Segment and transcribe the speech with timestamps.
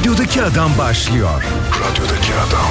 [0.00, 1.44] Radyodaki Adam başlıyor.
[1.80, 2.70] Radyodaki Adam.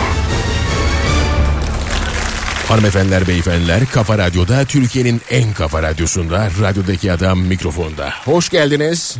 [2.67, 8.13] Hanımefendiler, beyefendiler, Kafa Radyo'da Türkiye'nin en kafa radyosunda, radyodaki adam mikrofonda.
[8.25, 9.17] Hoş geldiniz.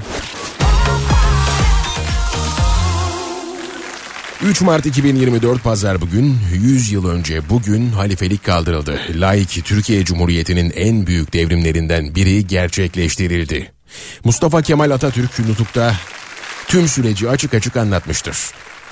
[4.44, 9.00] 3 Mart 2024 Pazar bugün 100 yıl önce bugün halifelik kaldırıldı.
[9.16, 13.71] Laik Türkiye Cumhuriyeti'nin en büyük devrimlerinden biri gerçekleştirildi.
[14.23, 15.96] Mustafa Kemal Atatürk nutukta
[16.70, 18.38] tüm süreci açık açık anlatmıştır.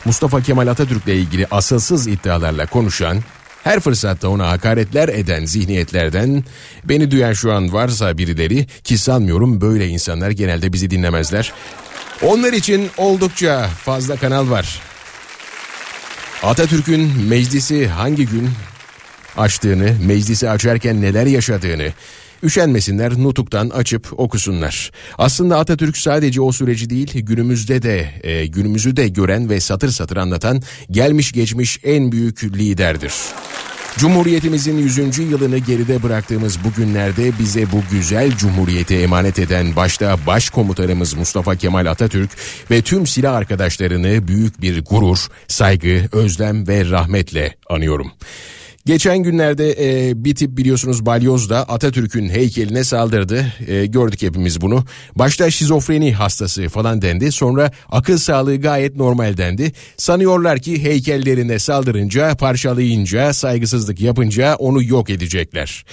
[0.06, 3.24] Mustafa Kemal Atatürk'le ilgili asılsız iddialarla konuşan,
[3.64, 6.44] her fırsatta ona hakaretler eden zihniyetlerden
[6.84, 11.54] beni duyan şu an varsa birileri ki sanmıyorum böyle insanlar genelde bizi dinlemezler.
[12.22, 14.82] Onlar için oldukça fazla kanal var.
[16.44, 18.50] Atatürk'ün meclisi hangi gün
[19.38, 21.94] açtığını, meclisi açarken neler yaşadığını,
[22.44, 24.92] Üşenmesinler nutuktan açıp okusunlar.
[25.18, 30.18] Aslında Atatürk sadece o süreci değil günümüzde de e, günümüzü de gören ve satır satır
[30.18, 33.14] anlatan gelmiş geçmiş en büyük liderdir.
[33.98, 35.18] Cumhuriyetimizin 100.
[35.18, 41.86] yılını geride bıraktığımız bu günlerde bize bu güzel cumhuriyeti emanet eden başta başkomutanımız Mustafa Kemal
[41.86, 42.30] Atatürk
[42.72, 48.12] ve tüm silah arkadaşlarını büyük bir gurur, saygı, özlem ve rahmetle anıyorum.
[48.88, 53.54] Geçen günlerde e, bir tip biliyorsunuz balyozda Atatürk'ün heykeline saldırdı.
[53.68, 54.86] E, gördük hepimiz bunu.
[55.16, 57.32] Başta şizofreni hastası falan dendi.
[57.32, 59.72] Sonra akıl sağlığı gayet normal dendi.
[59.98, 65.86] Sanıyorlar ki heykellerine saldırınca, parçalayınca, saygısızlık yapınca onu yok edecekler.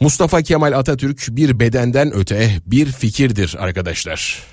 [0.00, 4.51] Mustafa Kemal Atatürk bir bedenden öte bir fikirdir arkadaşlar.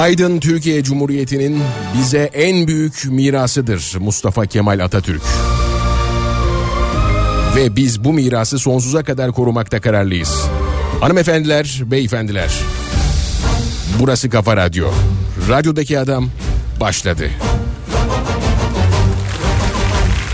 [0.00, 1.62] Aydın Türkiye Cumhuriyeti'nin
[1.98, 5.22] bize en büyük mirasıdır Mustafa Kemal Atatürk.
[7.56, 10.46] Ve biz bu mirası sonsuza kadar korumakta kararlıyız.
[11.00, 12.50] Hanımefendiler, beyefendiler.
[13.98, 14.90] Burası Kafa Radyo.
[15.48, 16.30] Radyodaki adam
[16.80, 17.30] başladı.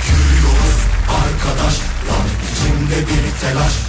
[0.08, 0.78] Yürüyoruz
[1.08, 3.85] arkadaşlar içimde bir telaş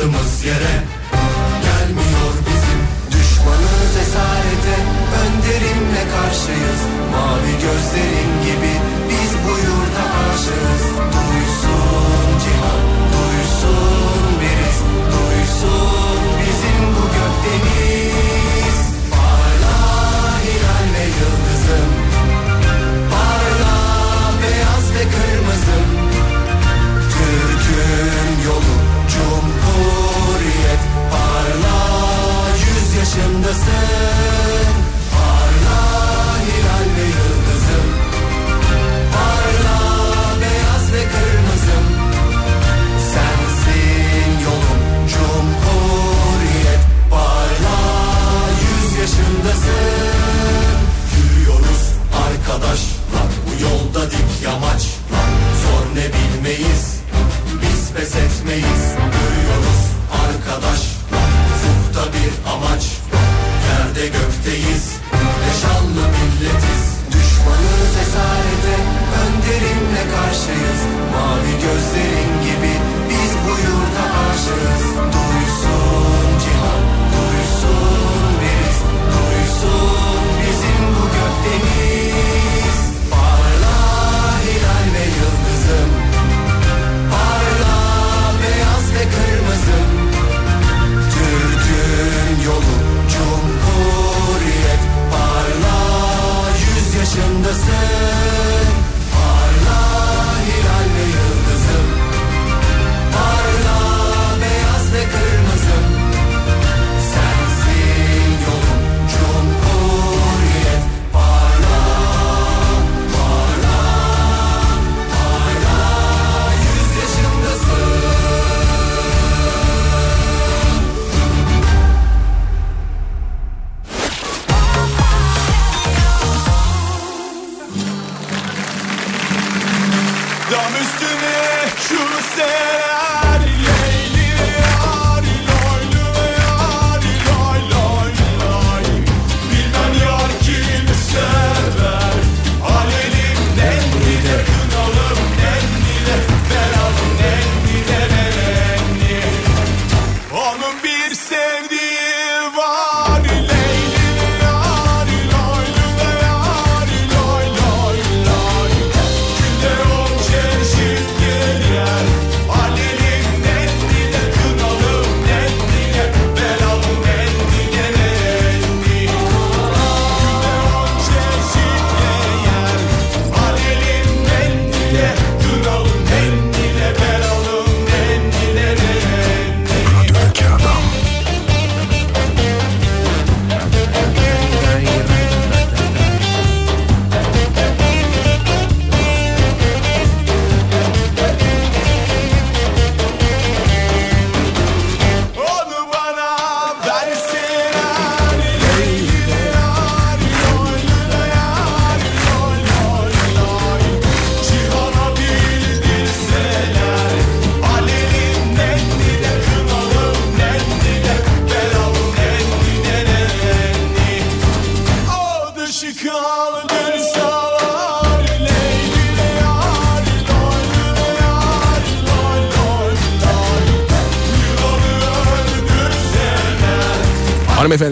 [0.00, 0.74] Sırtımız yere
[1.62, 2.80] Gelmiyor bizim.
[3.12, 4.76] Düşmanız esarete
[5.22, 6.80] Önderimle karşıyız.
[7.12, 8.39] Mavi gözlerin
[52.60, 55.30] arkadaşlar Bu yolda dik yamaçlar
[55.62, 57.00] Zor ne bilmeyiz
[57.62, 58.82] Biz pes etmeyiz.
[58.96, 59.82] Görüyoruz
[60.26, 62.99] arkadaşlar Ufukta bir amaç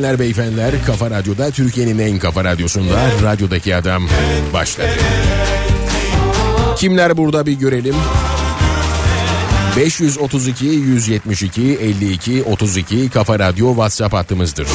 [0.08, 4.08] Hanımefendiler, beyefendiler, Kafa Radyo'da Türkiye'nin en kafa radyosunda Radyodaki Adam
[4.52, 4.88] başladı.
[6.76, 7.94] Kimler burada bir görelim.
[9.76, 14.68] 532 172 52 32 Kafa Radyo WhatsApp hattımızdır.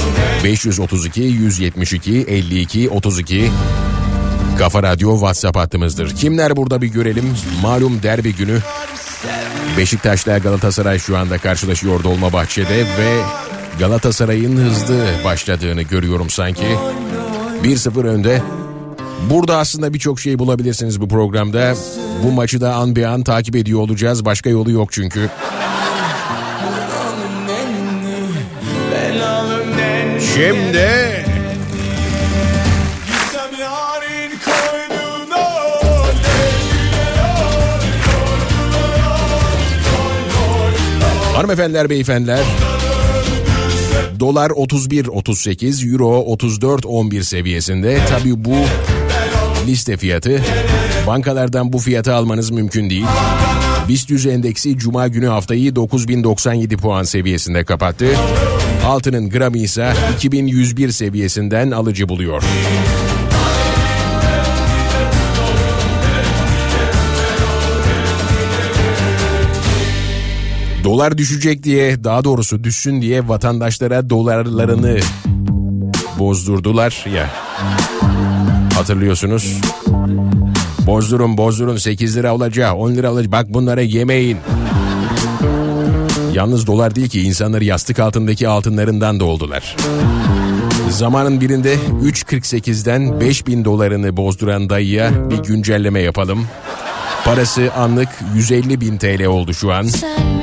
[0.44, 3.52] 532 172 52 32
[4.58, 6.16] Kafa Radyo WhatsApp hattımızdır.
[6.16, 7.36] Kimler burada bir görelim.
[7.62, 8.60] Malum derbi günü
[9.78, 13.43] Beşiktaş'la Galatasaray şu anda karşılaşıyor Dolmabahçe'de ve
[13.80, 16.78] Galatasaray'ın hızlı başladığını görüyorum sanki.
[17.64, 18.42] 1-0 önde.
[19.30, 21.76] Burada aslında birçok şey bulabilirsiniz bu programda.
[22.24, 24.26] Bu maçı da an bir an takip ediyor olacağız.
[24.26, 25.30] Başka yolu yok çünkü.
[30.36, 30.90] Şimdi
[41.36, 42.44] hanımefendiler beyefendiler
[44.20, 48.00] Dolar 31.38, Euro 34.11 seviyesinde.
[48.10, 48.56] Tabii bu
[49.68, 50.42] liste fiyatı.
[51.08, 53.06] Bankalardan bu fiyatı almanız mümkün değil.
[53.90, 58.08] BIST 100 endeksi Cuma günü haftayı 9097 puan seviyesinde kapattı.
[58.86, 62.44] Altının gramı ise 2101 seviyesinden alıcı buluyor.
[70.84, 75.00] Dolar düşecek diye daha doğrusu düşsün diye vatandaşlara dolarlarını
[76.20, 77.30] bozdurdular ya.
[78.74, 79.62] Hatırlıyorsunuz.
[80.88, 84.38] Bozdurun bozdurun 8 lira olacak 10 lira olacak bak bunları yemeyin.
[86.34, 89.76] Yalnız dolar değil ki insanları yastık altındaki altınlarından da oldular.
[90.90, 96.48] Zamanın birinde 3.48'den 5000 dolarını bozduran dayıya bir güncelleme yapalım.
[97.26, 99.84] Parası anlık 150 bin TL oldu şu an.
[99.84, 100.43] Sen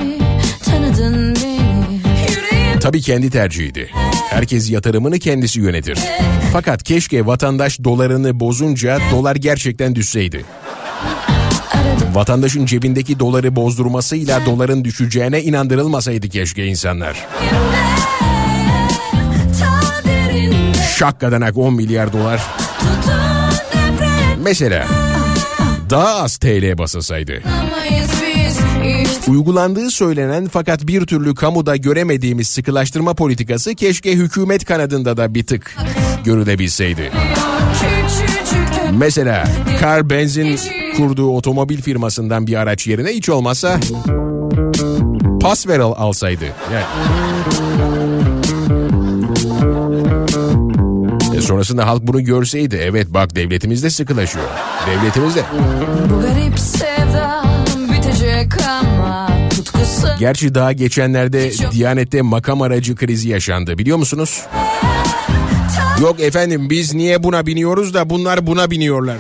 [2.90, 3.90] Tabii kendi tercihiydi.
[4.30, 5.98] Herkes yatırımını kendisi yönetir.
[6.52, 10.44] Fakat keşke vatandaş dolarını bozunca dolar gerçekten düşseydi.
[12.12, 17.26] Vatandaşın cebindeki doları bozdurmasıyla doların düşeceğine inandırılmasaydı keşke insanlar.
[20.98, 22.42] Şakkadanak 10 milyar dolar.
[24.42, 24.86] Mesela
[25.90, 27.42] daha az TL basılsaydı.
[29.28, 35.76] Uygulandığı söylenen fakat bir türlü kamuda göremediğimiz sıkılaştırma politikası keşke hükümet kanadında da bir tık
[36.24, 37.10] görülebilseydi.
[38.98, 39.48] Mesela
[39.80, 40.58] kar benzin
[40.96, 43.80] kurduğu otomobil firmasından bir araç yerine hiç olmazsa
[45.40, 46.44] Pasvel al- alsaydı.
[46.72, 46.84] Yani.
[51.36, 54.44] E sonrasında halk bunu görseydi evet bak devletimiz de sıkılaşıyor.
[54.86, 55.42] Devletimiz de.
[56.10, 57.29] Bu garip sevda
[60.18, 64.42] Gerçi daha geçenlerde Diyanet'te makam aracı krizi yaşandı biliyor musunuz?
[66.00, 69.16] Yok efendim biz niye buna biniyoruz da bunlar buna biniyorlar.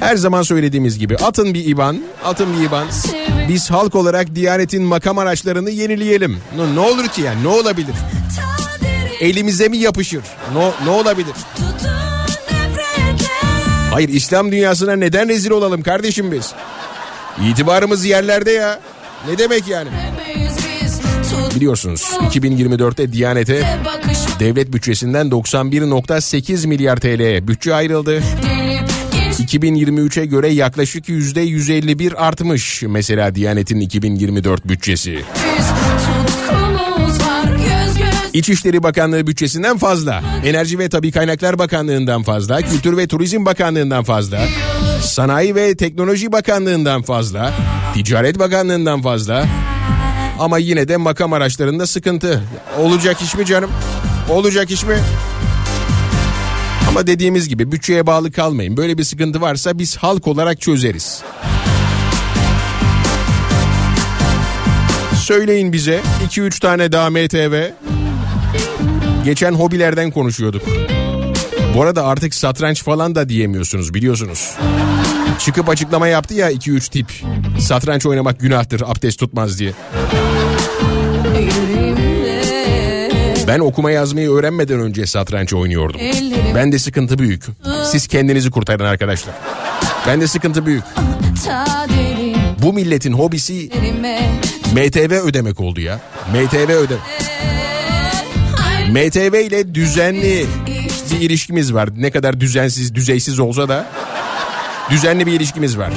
[0.00, 2.86] Her zaman söylediğimiz gibi atın bir IBAN, atın bir IBAN.
[3.48, 6.38] Biz halk olarak Diyanet'in makam araçlarını yenileyelim.
[6.56, 7.94] Ne, ne olur ki yani ne olabilir?
[9.20, 10.22] Elimize mi yapışır?
[10.54, 11.34] Ne, ne olabilir?
[11.56, 11.93] tutun
[13.94, 16.52] Hayır İslam dünyasına neden rezil olalım kardeşim biz?
[17.50, 18.80] İtibarımız yerlerde ya.
[19.28, 19.88] Ne demek yani?
[21.56, 23.66] Biliyorsunuz 2024'te Diyanet'e
[24.40, 28.22] devlet bütçesinden 91.8 milyar TL bütçe ayrıldı.
[28.42, 35.22] delip geç 2023'e göre yaklaşık %151 artmış mesela Diyanet'in 2024 bütçesi.
[38.34, 44.40] İçişleri Bakanlığı bütçesinden fazla, Enerji ve Tabi Kaynaklar Bakanlığı'ndan fazla, Kültür ve Turizm Bakanlığı'ndan fazla,
[45.02, 47.52] Sanayi ve Teknoloji Bakanlığı'ndan fazla,
[47.94, 49.46] Ticaret Bakanlığı'ndan fazla.
[50.38, 52.42] Ama yine de makam araçlarında sıkıntı.
[52.78, 53.70] Olacak iş mi canım?
[54.30, 54.96] Olacak iş mi?
[56.88, 58.76] Ama dediğimiz gibi bütçeye bağlı kalmayın.
[58.76, 61.22] Böyle bir sıkıntı varsa biz halk olarak çözeriz.
[65.16, 67.70] Söyleyin bize 2-3 tane daha MTV.
[69.24, 70.62] Geçen hobilerden konuşuyorduk.
[71.74, 74.54] Bu arada artık satranç falan da diyemiyorsunuz biliyorsunuz.
[75.38, 77.12] Çıkıp açıklama yaptı ya 2-3 tip.
[77.60, 79.72] Satranç oynamak günahtır abdest tutmaz diye.
[83.48, 86.00] Ben okuma yazmayı öğrenmeden önce satranç oynuyordum.
[86.54, 87.44] Ben de sıkıntı büyük.
[87.84, 89.34] Siz kendinizi kurtarın arkadaşlar.
[90.06, 90.84] Ben de sıkıntı büyük.
[92.62, 93.70] Bu milletin hobisi
[94.72, 96.00] MTV ödemek oldu ya.
[96.32, 96.94] MTV öde.
[98.90, 100.46] MTV ile düzenli
[101.10, 101.88] bir ilişkimiz var.
[101.96, 103.86] Ne kadar düzensiz, düzeysiz olsa da
[104.90, 105.92] düzenli bir ilişkimiz var.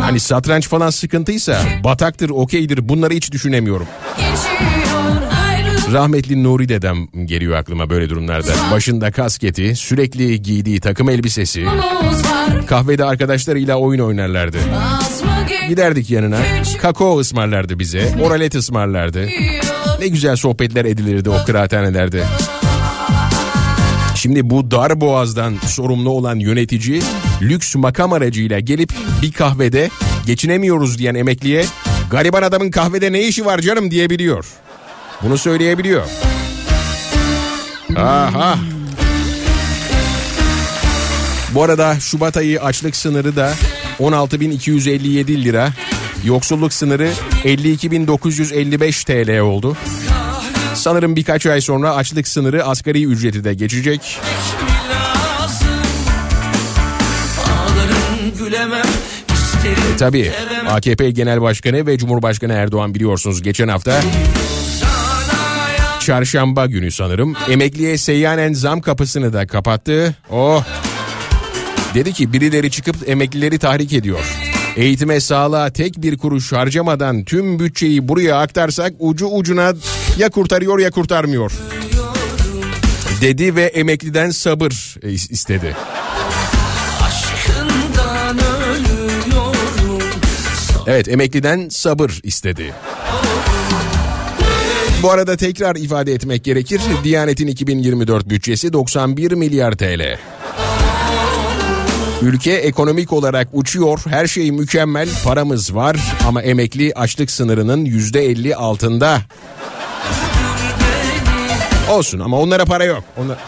[0.00, 3.86] Hani satranç falan sıkıntıysa bataktır, okeydir bunları hiç düşünemiyorum.
[5.92, 8.52] Rahmetli Nuri dedem geliyor aklıma böyle durumlarda.
[8.72, 11.64] Başında kasketi, sürekli giydiği takım elbisesi.
[12.66, 14.58] Kahvede arkadaşlarıyla oyun oynarlardı.
[15.68, 16.38] Giderdik yanına.
[16.82, 18.14] Kakao ısmarlardı bize.
[18.22, 19.28] Oralet ısmarlardı.
[20.00, 22.24] Ne güzel sohbetler edilirdi o kıraathanelerde.
[24.14, 27.02] Şimdi bu dar boğazdan sorumlu olan yönetici
[27.42, 28.92] lüks makam aracıyla gelip
[29.22, 29.90] bir kahvede
[30.26, 31.64] geçinemiyoruz diyen emekliye
[32.10, 34.46] gariban adamın kahvede ne işi var canım diyebiliyor.
[35.22, 36.02] Bunu söyleyebiliyor.
[37.96, 38.58] Aha.
[41.54, 43.54] Bu arada Şubat ayı açlık sınırı da
[43.98, 45.72] 16.257 lira.
[46.24, 47.12] Yoksulluk sınırı
[47.44, 49.76] 52.955 TL oldu.
[50.74, 54.20] Sanırım birkaç ay sonra açlık sınırı asgari ücreti de geçecek.
[59.32, 60.32] isterim Tabii
[60.68, 64.02] AKP Genel Başkanı ve Cumhurbaşkanı Erdoğan biliyorsunuz geçen hafta
[66.00, 70.14] çarşamba günü sanırım emekliye seyyanen zam kapısını da kapattı.
[70.30, 70.64] Oh
[71.94, 74.49] dedi ki birileri çıkıp emeklileri tahrik ediyor.
[74.76, 79.74] Eğitime sağlığa tek bir kuruş harcamadan tüm bütçeyi buraya aktarsak ucu ucuna
[80.18, 81.52] ya kurtarıyor ya kurtarmıyor.
[83.20, 85.76] Dedi ve emekliden sabır e, istedi.
[90.86, 92.74] Evet emekliden sabır istedi.
[95.02, 96.80] Bu arada tekrar ifade etmek gerekir.
[97.04, 100.18] Diyanet'in 2024 bütçesi 91 milyar TL.
[102.22, 105.96] Ülke ekonomik olarak uçuyor, her şey mükemmel, paramız var
[106.26, 109.20] ama emekli açlık sınırının %50 altında.
[111.90, 113.04] Olsun ama onlara para yok.
[113.16, 113.38] Onlar...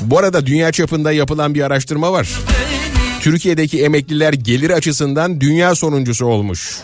[0.00, 2.28] Bu arada dünya çapında yapılan bir araştırma var.
[3.20, 6.78] Türkiye'deki emekliler gelir açısından dünya sonuncusu olmuş.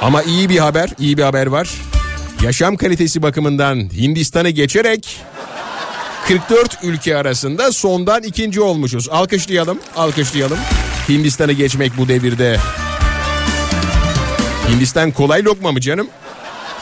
[0.00, 1.70] Ama iyi bir haber, iyi bir haber var.
[2.42, 5.20] Yaşam kalitesi bakımından Hindistan'ı geçerek
[6.28, 9.08] 44 ülke arasında sondan ikinci olmuşuz.
[9.08, 10.58] Alkışlayalım, alkışlayalım.
[11.08, 12.58] Hindistan'ı geçmek bu devirde.
[14.68, 16.08] Hindistan kolay lokma mı canım?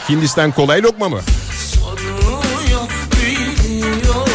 [0.09, 1.19] Hindistan kolay lokma mı?
[1.73, 2.01] Sonu
[2.71, 4.29] yok biliyorum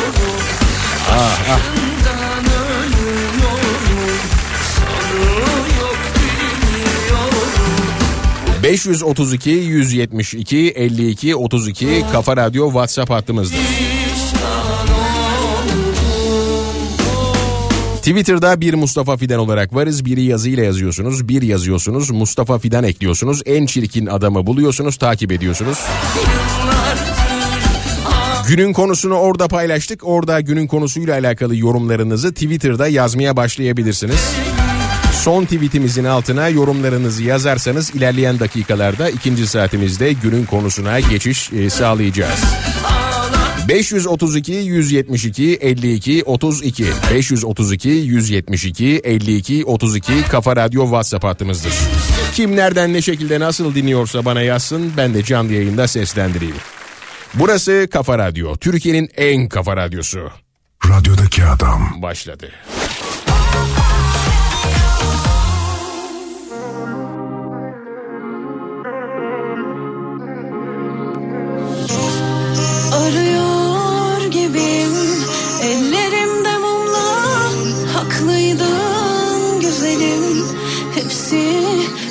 [1.11, 4.07] Aşkından ölüyorum
[4.77, 5.23] Sonu
[5.81, 5.97] yok
[7.17, 13.96] biliyorum 532 172 52 32 Kafa Radyo WhatsApp hattımızdır.
[18.07, 20.05] Twitter'da bir Mustafa Fidan olarak varız.
[20.05, 23.43] Biri yazıyla yazıyorsunuz, bir yazıyorsunuz, Mustafa Fidan ekliyorsunuz.
[23.47, 25.79] En çirkin adamı buluyorsunuz, takip ediyorsunuz.
[28.49, 30.01] Günün konusunu orada paylaştık.
[30.07, 34.21] Orada günün konusuyla alakalı yorumlarınızı Twitter'da yazmaya başlayabilirsiniz.
[35.13, 42.41] Son tweetimizin altına yorumlarınızı yazarsanız ilerleyen dakikalarda ikinci saatimizde günün konusuna geçiş e, sağlayacağız.
[43.69, 51.73] 532 172 52 32 532 172 52 32 Kafa Radyo WhatsApp hattımızdır.
[52.35, 56.57] Kim nereden ne şekilde nasıl dinliyorsa bana yazsın ben de canlı yayında seslendireyim.
[57.35, 58.57] Burası Kafa Radyo.
[58.57, 60.31] Türkiye'nin en kafa radyosu.
[60.89, 62.03] Radyodaki adam.
[62.03, 62.51] Başladı.
[62.96, 62.96] Arıyor
[74.57, 74.93] gibiyim
[75.63, 77.07] ellerimde mumla
[77.95, 80.47] Haklıydın güzelim.
[80.95, 81.63] Hepsi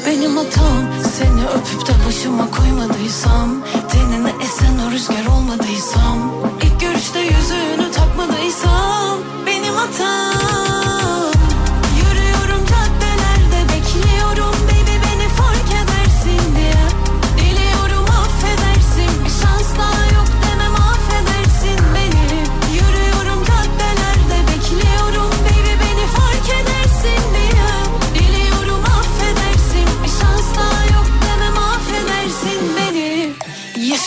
[0.08, 0.86] benim hatam.
[1.18, 9.74] Seni öpüp de başıma koymadıysam Tenine esen o rüzgar olmadıysam ilk görüşte yüzüğünü takmadıysam benim
[9.74, 10.15] hatam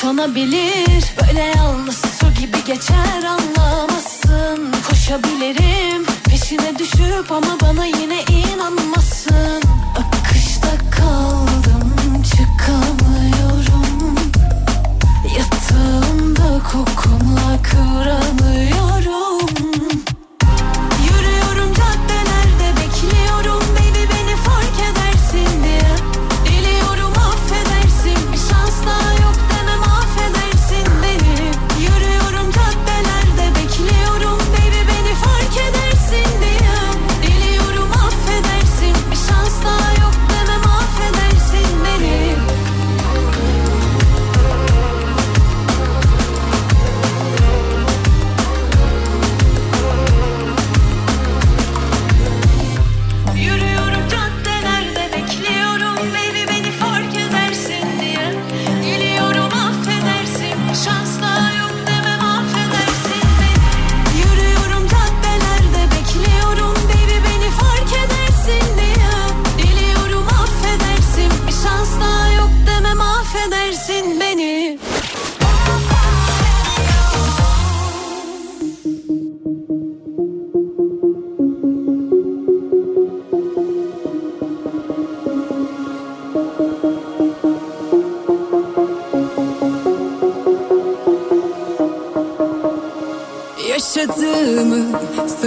[0.08, 1.04] Yaşanabilir.
[1.20, 4.72] Böyle yalnız su gibi geçer anlamazsın.
[4.88, 6.06] Koşabilirim.
[6.30, 9.62] Peşine düşüp ama bana yine inanmazsın.
[9.98, 14.16] Akışta kaldım çıkamıyorum.
[15.38, 19.27] Yatağımda kokunla kıvranıyorum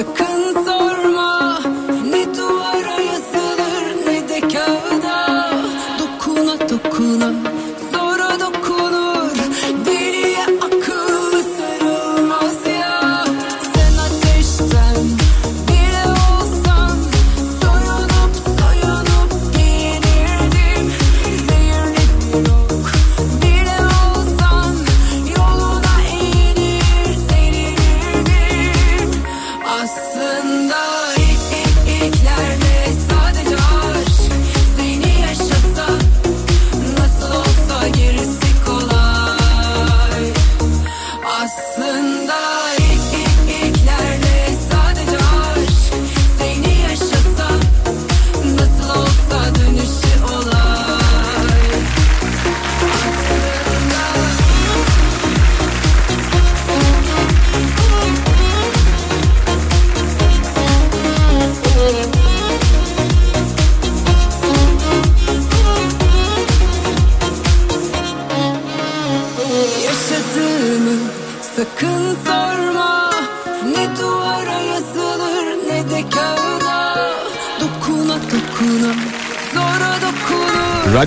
[0.01, 0.30] The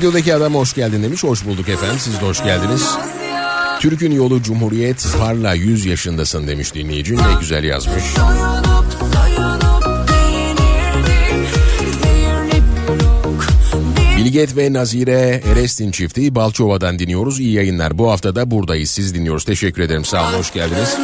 [0.04, 1.24] Radyodaki adam hoş geldin demiş.
[1.24, 1.96] Hoş bulduk efendim.
[1.98, 2.88] Siz de hoş geldiniz.
[3.80, 7.16] Türk'ün yolu Cumhuriyet parla 100 yaşındasın demiş dinleyici.
[7.16, 8.04] Ne güzel yazmış.
[14.16, 17.40] Bilget ve Nazire Erestin çifti Balçova'dan dinliyoruz.
[17.40, 17.98] İyi yayınlar.
[17.98, 18.90] Bu hafta da buradayız.
[18.90, 19.44] Siz dinliyoruz.
[19.44, 20.04] Teşekkür ederim.
[20.04, 20.38] Sağ olun.
[20.38, 20.96] Hoş geldiniz.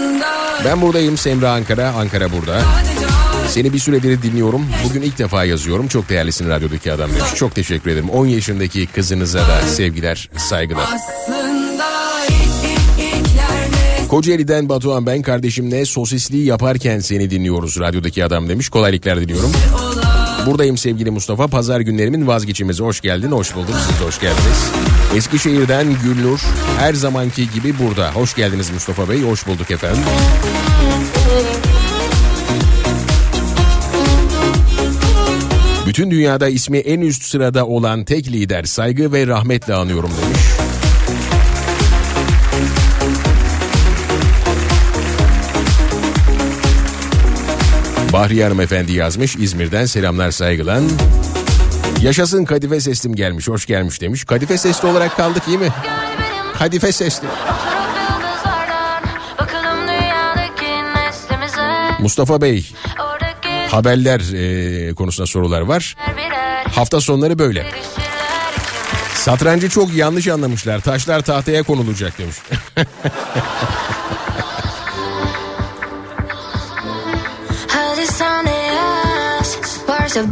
[0.65, 1.17] Ben buradayım.
[1.17, 1.89] Semra Ankara.
[1.91, 2.57] Ankara burada.
[2.57, 2.90] aşk
[3.51, 4.67] Seni bir süredir dinliyorum.
[4.85, 5.89] Bugün ilk defa yazıyorum.
[5.89, 7.35] Çok değerlisin radyodaki adam demiş.
[7.37, 8.11] Çok teşekkür ederim.
[8.11, 10.89] 10 yaşındaki kızınıza da sevgiler, saygılar.
[14.09, 18.69] Kocaeli'den Batuhan ben kardeşimle sosisli yaparken seni dinliyoruz radyodaki adam demiş.
[18.69, 19.53] Kolaylıklar diliyorum.
[20.47, 21.47] Buradayım sevgili Mustafa.
[21.47, 22.83] Pazar günlerimin vazgeçilmezi.
[22.83, 23.75] Hoş geldin, hoş bulduk.
[23.89, 24.71] Siz de hoş geldiniz.
[25.17, 26.41] Eskişehir'den Gülnur
[26.79, 28.13] her zamanki gibi burada.
[28.13, 29.23] Hoş geldiniz Mustafa Bey.
[29.23, 30.03] Hoş bulduk efendim.
[35.91, 40.41] Bütün dünyada ismi en üst sırada olan tek lider saygı ve rahmetle anıyorum demiş.
[48.13, 50.81] Bahriye Hanımefendi yazmış İzmir'den selamlar saygılar.
[52.03, 54.25] Yaşasın Kadife Seslim gelmiş hoş gelmiş demiş.
[54.25, 55.69] Kadife Sesli olarak kaldık iyi mi?
[56.59, 57.29] Kadife Sesli.
[62.01, 63.10] Mustafa Bey Oradaki
[63.71, 64.21] haberler
[64.91, 65.97] e, konusunda sorular var.
[66.75, 67.67] Hafta sonları böyle.
[69.15, 70.81] Satrancı çok yanlış anlamışlar.
[70.81, 72.37] Taşlar tahtaya konulacak demiş.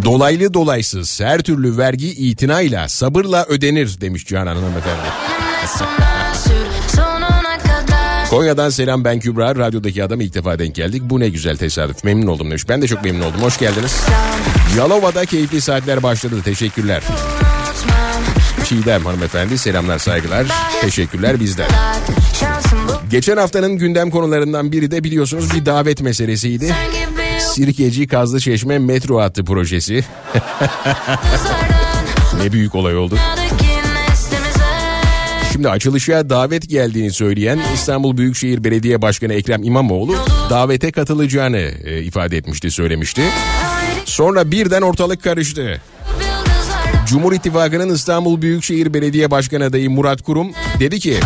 [0.04, 4.98] Dolaylı dolaysız her türlü vergi itinayla sabırla ödenir demiş Canan Hanımefendi.
[5.28, 5.68] benimle
[8.30, 9.56] Konya'dan selam ben Kübra.
[9.56, 11.02] Radyodaki adam ilk defa denk geldik.
[11.04, 12.04] Bu ne güzel tesadüf.
[12.04, 12.68] Memnun oldum demiş.
[12.68, 13.42] Ben de çok memnun oldum.
[13.42, 14.00] Hoş geldiniz.
[14.78, 16.34] Yalova'da keyifli saatler başladı.
[16.44, 17.02] Teşekkürler.
[18.64, 20.46] Çiğdem hanımefendi selamlar saygılar.
[20.80, 21.68] Teşekkürler bizden.
[23.10, 26.74] Geçen haftanın gündem konularından biri de biliyorsunuz bir davet meselesiydi.
[27.40, 30.04] Sirkeci Kazlı Çeşme metro hattı projesi.
[32.42, 33.18] ne büyük olay oldu.
[35.58, 40.14] Şimdi açılışa davet geldiğini söyleyen İstanbul Büyükşehir Belediye Başkanı Ekrem İmamoğlu
[40.50, 43.22] davete katılacağını e, ifade etmişti, söylemişti.
[44.04, 45.80] Sonra birden ortalık karıştı.
[47.08, 51.16] Cumhur İttifakı'nın İstanbul Büyükşehir Belediye Başkanı adayı Murat Kurum dedi ki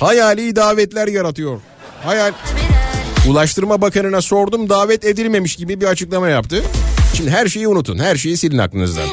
[0.00, 1.60] hayali davetler yaratıyor.
[2.04, 2.32] Hayal
[3.28, 6.62] Ulaştırma Bakanı'na sordum davet edilmemiş gibi bir açıklama yaptı.
[7.14, 7.98] Şimdi her şeyi unutun.
[7.98, 9.04] Her şeyi silin aklınızdan.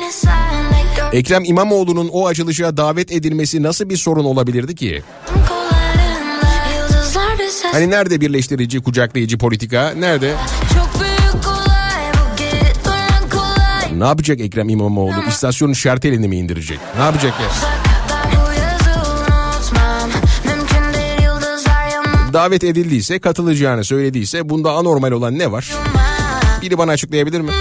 [1.13, 5.03] Ekrem İmamoğlu'nun o açılışa davet edilmesi nasıl bir sorun olabilirdi ki?
[7.71, 9.93] Hani nerede birleştirici, kucaklayıcı politika?
[9.97, 10.33] Nerede?
[13.97, 15.13] Ne yapacak Ekrem İmamoğlu?
[15.29, 16.79] İstasyonun şartelini mi indirecek?
[16.97, 17.47] Ne yapacak ya?
[22.33, 25.71] Davet edildiyse, katılacağını söylediyse bunda anormal olan ne var?
[26.61, 27.51] Biri bana açıklayabilir mi?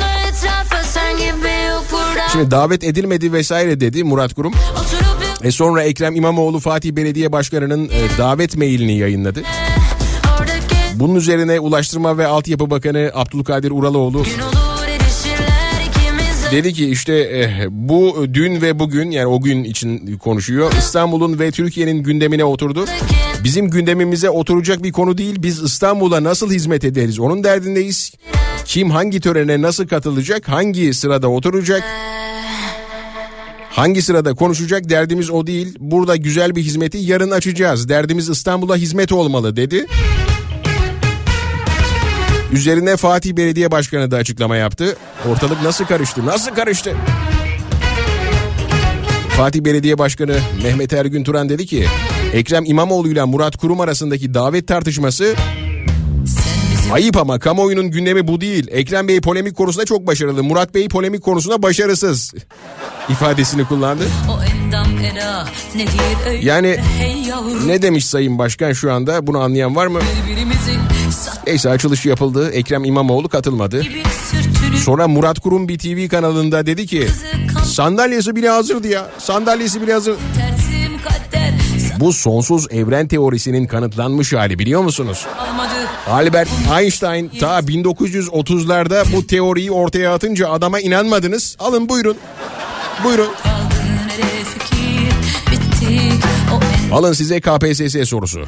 [2.38, 4.52] Şimdi davet edilmedi vesaire dedi Murat Kurum.
[5.42, 9.42] E sonra Ekrem İmamoğlu Fatih Belediye Başkanı'nın e, davet mailini yayınladı.
[10.94, 14.24] Bunun üzerine Ulaştırma ve Altyapı Bakanı Abdülkadir Uraloğlu
[16.52, 20.72] dedi ki işte eh, bu dün ve bugün yani o gün için konuşuyor.
[20.78, 22.84] İstanbul'un ve Türkiye'nin gündemine oturdu.
[23.44, 25.36] Bizim gündemimize oturacak bir konu değil.
[25.42, 28.12] Biz İstanbul'a nasıl hizmet ederiz onun derdindeyiz.
[28.68, 31.84] Kim hangi törene nasıl katılacak, hangi sırada oturacak,
[33.70, 35.76] hangi sırada konuşacak derdimiz o değil.
[35.80, 37.88] Burada güzel bir hizmeti yarın açacağız.
[37.88, 39.86] Derdimiz İstanbul'a hizmet olmalı dedi.
[42.52, 44.96] Üzerine Fatih Belediye Başkanı da açıklama yaptı.
[45.28, 46.26] Ortalık nasıl karıştı?
[46.26, 46.96] Nasıl karıştı?
[49.28, 51.86] Fatih Belediye Başkanı Mehmet Ergün Turan dedi ki
[52.32, 55.34] Ekrem İmamoğlu ile Murat Kurum arasındaki davet tartışması
[56.92, 58.68] ayıp ama kamuoyunun gündemi bu değil.
[58.70, 60.44] Ekrem Bey polemik konusunda çok başarılı.
[60.44, 62.34] Murat Bey polemik konusunda başarısız
[63.08, 64.04] ifadesini kullandı.
[66.42, 66.78] Yani
[67.66, 69.98] ne demiş Sayın Başkan şu anda bunu anlayan var mı?
[71.46, 72.50] Neyse açılış yapıldı.
[72.50, 73.82] Ekrem İmamoğlu katılmadı.
[74.84, 77.08] Sonra Murat Kurum bir TV kanalında dedi ki
[77.64, 79.10] sandalyesi bile hazırdı ya.
[79.18, 80.16] Sandalyesi bile hazır.
[82.00, 85.26] Bu sonsuz evren teorisinin kanıtlanmış hali biliyor musunuz?
[86.08, 86.48] Albert
[86.80, 91.56] Einstein ta 1930'larda bu teoriyi ortaya atınca adama inanmadınız.
[91.58, 92.16] Alın buyurun.
[93.04, 93.28] Buyurun.
[96.92, 98.44] Alın size KPSS sorusu.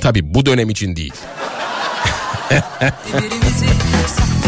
[0.00, 1.14] Tabi bu dönem için değil.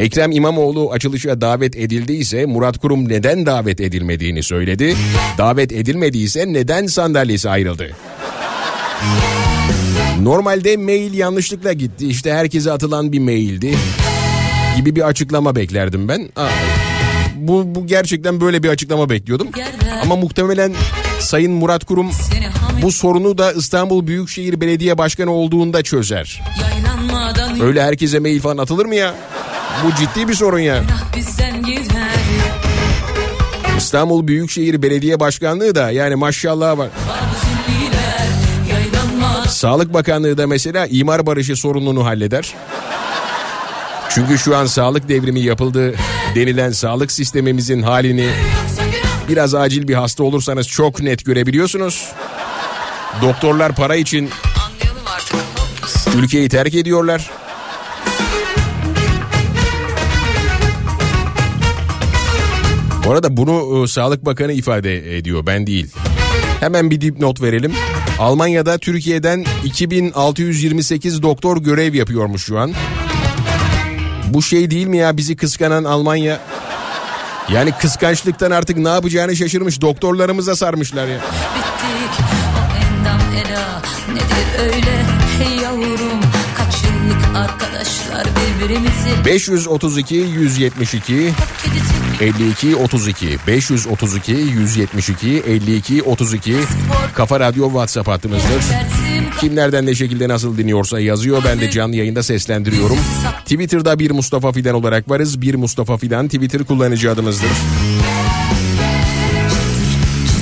[0.00, 4.96] Ekrem İmamoğlu açılışa davet edildiyse Murat Kurum neden davet edilmediğini söyledi.
[5.38, 7.90] Davet edilmediyse neden sandalyesi ayrıldı?
[10.22, 12.08] Normalde mail yanlışlıkla gitti.
[12.08, 13.74] İşte herkese atılan bir maildi.
[14.76, 16.28] Gibi bir açıklama beklerdim ben.
[16.36, 16.48] Aa,
[17.36, 19.48] bu, bu gerçekten böyle bir açıklama bekliyordum.
[20.02, 20.72] Ama muhtemelen
[21.18, 22.10] Sayın Murat Kurum
[22.82, 26.42] bu sorunu da İstanbul Büyükşehir Belediye Başkanı olduğunda çözer.
[27.62, 29.14] Öyle herkese mail falan atılır mı ya?
[29.84, 30.82] Bu ciddi bir sorun ya.
[33.78, 36.78] İstanbul Büyükşehir Belediye Başkanlığı da yani maşallah
[38.68, 42.54] yaylanmaz Sağlık Bakanlığı da mesela imar barışı sorununu halleder.
[44.08, 45.94] Çünkü şu an sağlık devrimi yapıldı
[46.34, 48.30] denilen sağlık sistemimizin halini
[49.28, 52.08] biraz acil bir hasta olursanız çok net görebiliyorsunuz.
[53.22, 54.30] Doktorlar para için
[56.16, 57.30] ülkeyi terk ediyorlar.
[63.10, 65.86] Bu arada bunu e, Sağlık Bakanı ifade ediyor ben değil.
[66.60, 67.72] Hemen bir dipnot verelim.
[68.18, 72.72] Almanya'da Türkiye'den 2628 doktor görev yapıyormuş şu an.
[74.26, 76.40] Bu şey değil mi ya bizi kıskanan Almanya?
[77.52, 81.18] Yani kıskançlıktan artık ne yapacağını şaşırmış doktorlarımıza sarmışlar ya.
[81.18, 82.26] bittik
[83.46, 83.82] ela
[84.14, 85.04] nedir öyle
[85.38, 86.20] hey yavrum
[86.56, 88.26] Kaç yıllık arkadaşlar
[88.60, 91.69] birbirimizi 532 172 kedisi
[92.20, 96.54] 52 32 532 172 52 32
[97.14, 98.48] Kafa Radyo WhatsApp hattımızdır.
[98.48, 101.42] tersim Kim nereden ne şekilde nasıl dinliyorsa yazıyor.
[101.44, 102.98] Ben de canlı yayında seslendiriyorum.
[103.44, 105.40] Twitter'da bir Mustafa Fidan olarak varız.
[105.40, 107.50] Bir Mustafa Fidan Twitter kullanıcı adımızdır.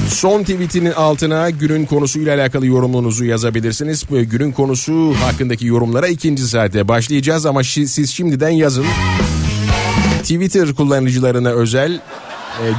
[0.08, 4.04] Son tweetinin altına günün konusuyla alakalı yorumunuzu yazabilirsiniz.
[4.10, 8.86] Günün konusu hakkındaki yorumlara ikinci saate başlayacağız ama siz şimdiden yazın.
[10.28, 12.00] Twitter kullanıcılarına özel e,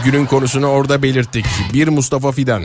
[0.06, 1.46] günün konusunu orada belirttik.
[1.74, 2.64] Bir Mustafa Fidan.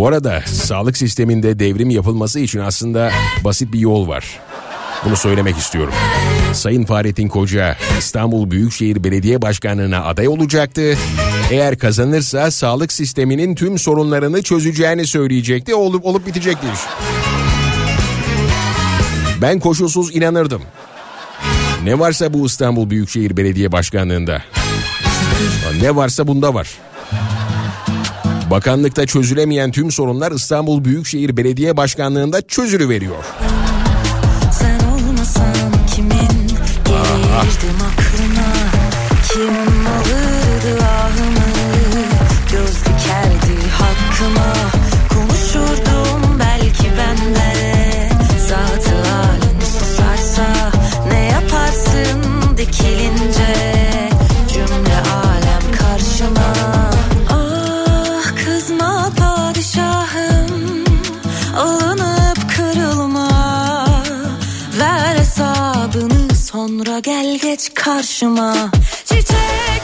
[0.00, 3.10] Bu arada sağlık sisteminde devrim yapılması için aslında
[3.44, 4.40] basit bir yol var.
[5.04, 5.94] Bunu söylemek istiyorum.
[6.52, 10.96] Sayın Fahrettin Koca İstanbul Büyükşehir Belediye Başkanlığı'na aday olacaktı.
[11.50, 15.74] Eğer kazanırsa sağlık sisteminin tüm sorunlarını çözeceğini söyleyecekti.
[15.74, 16.66] Olup olup bitecekti.
[19.42, 20.62] Ben koşulsuz inanırdım.
[21.84, 24.42] Ne varsa bu İstanbul Büyükşehir Belediye Başkanlığı'nda.
[25.82, 26.68] Ne varsa bunda var.
[28.50, 33.24] Bakanlıkta çözülemeyen tüm sorunlar İstanbul Büyükşehir Belediye Başkanlığı'nda çözülüveriyor.
[34.52, 36.48] Sen olmasan kimin
[36.84, 37.79] gelirdim
[67.60, 68.70] geç karşıma
[69.04, 69.26] Çiçek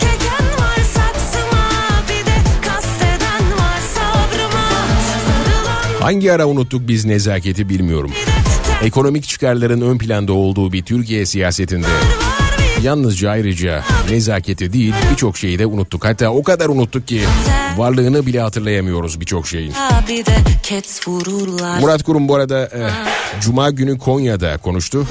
[0.01, 1.69] eken var saksıma
[2.09, 2.35] Bir de
[2.69, 4.69] kasteden var sabrıma
[5.27, 8.11] Sarılan Hangi ara unuttuk biz nezaketi bilmiyorum.
[8.83, 11.87] Ekonomik çıkarların ön planda olduğu bir Türkiye siyasetinde
[12.83, 16.05] yalnızca ayrıca nezaketi değil birçok şeyi de unuttuk.
[16.05, 17.23] Hatta o kadar unuttuk ki
[17.77, 19.73] varlığını bile hatırlayamıyoruz birçok şeyin.
[21.81, 22.91] Murat Kurum bu arada eh,
[23.41, 25.07] Cuma günü Konya'da konuştu.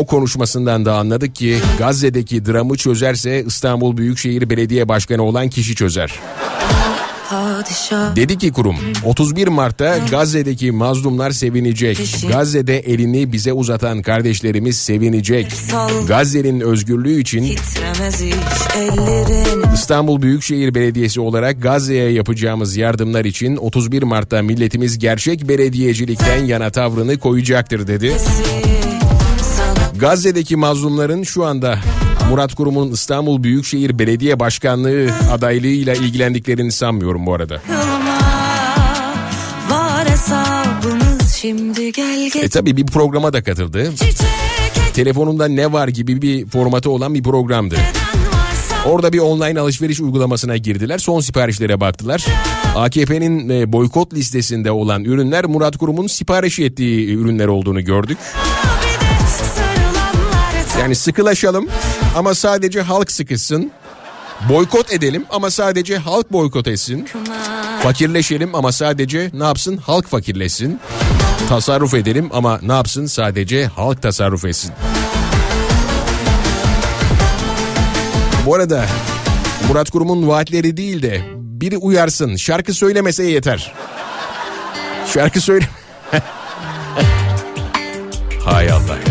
[0.00, 6.20] O konuşmasından da anladık ki Gazze'deki dramı çözerse İstanbul Büyükşehir Belediye Başkanı olan kişi çözer.
[8.16, 12.16] Dedi ki kurum 31 Mart'ta Gazze'deki mazlumlar sevinecek.
[12.28, 15.52] Gazze'de elini bize uzatan kardeşlerimiz sevinecek.
[16.08, 17.56] Gazze'nin özgürlüğü için.
[19.74, 27.18] İstanbul Büyükşehir Belediyesi olarak Gazze'ye yapacağımız yardımlar için 31 Mart'ta milletimiz gerçek belediyecilikten yana tavrını
[27.18, 28.16] koyacaktır dedi.
[28.18, 28.69] Sana
[30.00, 31.78] Gazze'deki mazlumların şu anda
[32.30, 37.62] Murat Kurum'un İstanbul Büyükşehir Belediye Başkanlığı adaylığıyla ilgilendiklerini sanmıyorum bu arada.
[42.42, 43.92] E tabi bir programa da katıldı.
[44.94, 47.76] Telefonunda ne var gibi bir formatı olan bir programdı.
[48.86, 50.98] Orada bir online alışveriş uygulamasına girdiler.
[50.98, 52.26] Son siparişlere baktılar.
[52.76, 58.18] AKP'nin e, boykot listesinde olan ürünler Murat Kurum'un sipariş ettiği ürünler olduğunu gördük.
[60.80, 61.68] Yani sıkılaşalım
[62.16, 63.70] ama sadece halk sıkışsın.
[64.48, 67.08] Boykot edelim ama sadece halk boykot etsin.
[67.82, 69.76] Fakirleşelim ama sadece ne yapsın?
[69.76, 70.80] Halk fakirleşsin.
[71.48, 73.06] Tasarruf edelim ama ne yapsın?
[73.06, 74.72] Sadece halk tasarruf etsin.
[78.46, 78.86] Bu arada
[79.68, 82.36] Murat Kurum'un vaatleri değil de biri uyarsın.
[82.36, 83.74] Şarkı söylemese yeter.
[85.14, 85.68] Şarkı söyle.
[88.44, 89.09] Hay Allah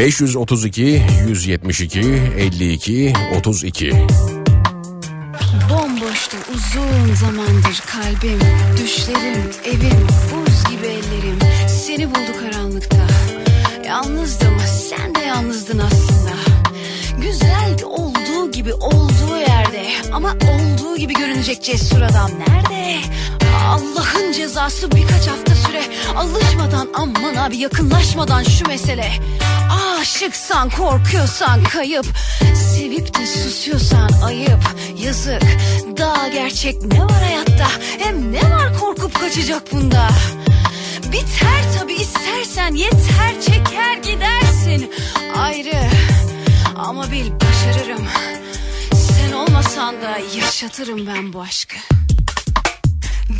[0.00, 3.92] ...532 172 52 32
[5.70, 8.40] Bomboştu uzun zamandır kalbim
[8.82, 11.38] Düşlerim, evim, buz gibi ellerim.
[11.68, 13.06] Seni buldu karanlıkta.
[13.86, 14.56] Yalnızdım,
[14.88, 16.32] sen de yalnızdın aslında.
[17.22, 19.36] Güzeldi olduğu gibi olduğu
[19.72, 23.00] yerde Ama olduğu gibi görünecek cesur adam nerede?
[23.66, 25.82] Allah'ın cezası birkaç hafta süre.
[26.16, 29.10] Alışmadan aman abi yakınlaşmadan şu mesele.
[30.00, 32.06] Aşıksan korkuyorsan kayıp.
[32.54, 34.60] Sevip de susuyorsan ayıp.
[35.04, 35.42] Yazık.
[35.98, 37.68] Daha gerçek ne var hayatta?
[37.98, 40.08] Hem ne var korkup kaçacak bunda?
[41.12, 44.90] Biter tabi istersen yeter çeker gidersin.
[45.36, 45.90] Ayrı.
[46.76, 48.06] Ama bil başarırım
[49.62, 51.76] Sen olmasan da yaşatırım ben bu aşkı.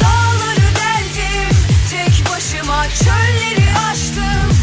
[0.01, 1.57] Dağları deldim
[1.91, 4.60] tek başıma çölleri aştım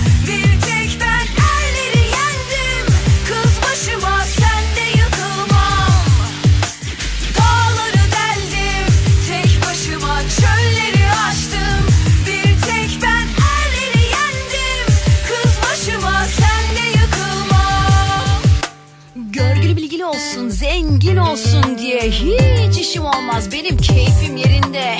[21.38, 23.52] olsun diye hiç işim olmaz.
[23.52, 24.97] Benim keyfim yerinde.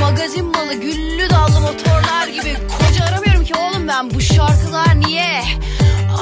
[0.00, 2.56] Magazin malı, güllü dallı motorlar gibi.
[2.78, 4.10] Koca aramıyorum ki oğlum ben.
[4.10, 5.42] Bu şarkılar niye?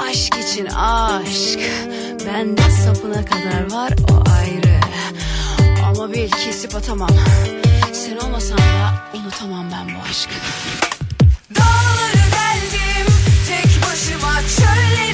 [0.09, 1.61] Aşk için aşk.
[2.27, 4.81] Bende sapına kadar var o ayrı.
[5.87, 7.11] Ama bil kesip atamam.
[7.93, 10.35] Sen olmasan da unutamam ben bu aşkı.
[11.55, 13.13] Dağları deldim
[13.49, 15.06] tek başıma çölleri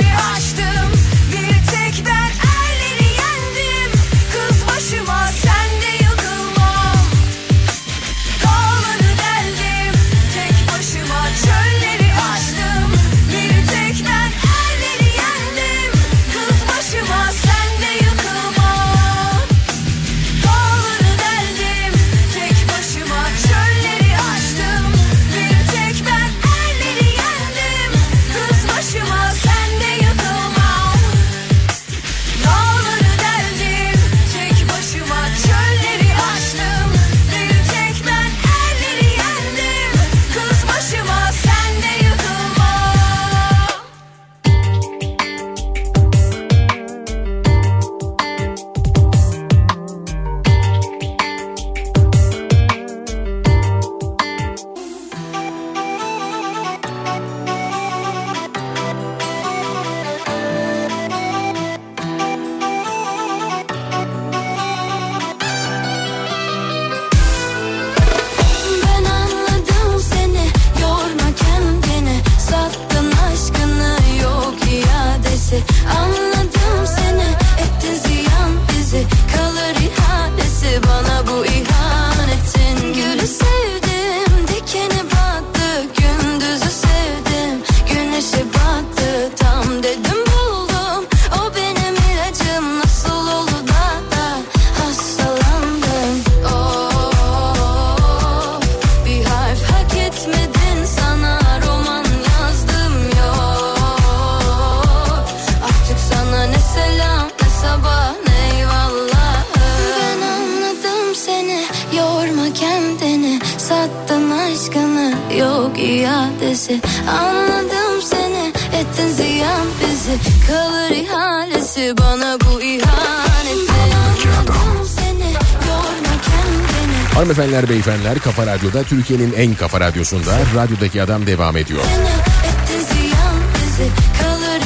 [128.73, 131.81] Radyo'da Türkiye'nin en kafa radyosunda radyodaki adam devam ediyor.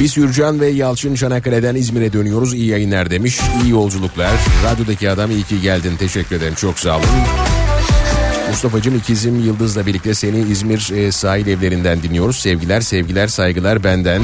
[0.01, 2.55] Biz Hürcan ve Yalçın Çanakkale'den İzmir'e dönüyoruz.
[2.55, 3.41] İyi yayınlar demiş.
[3.65, 4.33] İyi yolculuklar.
[4.65, 5.97] Radyodaki adam iyi ki geldin.
[5.99, 6.55] Teşekkür ederim.
[6.55, 7.07] Çok sağ olun.
[8.51, 12.39] Mustafa'cığım ikizim Yıldız'la birlikte seni İzmir e, sahil evlerinden dinliyoruz.
[12.39, 14.23] Sevgiler, sevgiler, saygılar benden.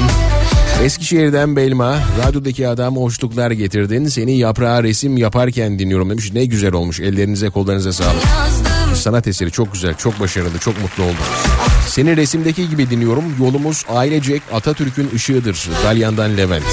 [0.83, 4.07] Eskişehir'den Belma, radyodaki adam hoşluklar getirdin.
[4.07, 6.33] Seni yaprağa resim yaparken dinliyorum demiş.
[6.33, 6.99] Ne güzel olmuş.
[6.99, 8.23] Ellerinize kollarınıza sağlık.
[9.03, 11.15] Sanat eseri çok güzel, çok başarılı, çok mutlu oldum.
[11.87, 13.23] Seni resimdeki gibi dinliyorum.
[13.39, 15.69] Yolumuz ailecek Atatürk'ün ışığıdır.
[15.83, 16.63] Dalyan'dan Levent.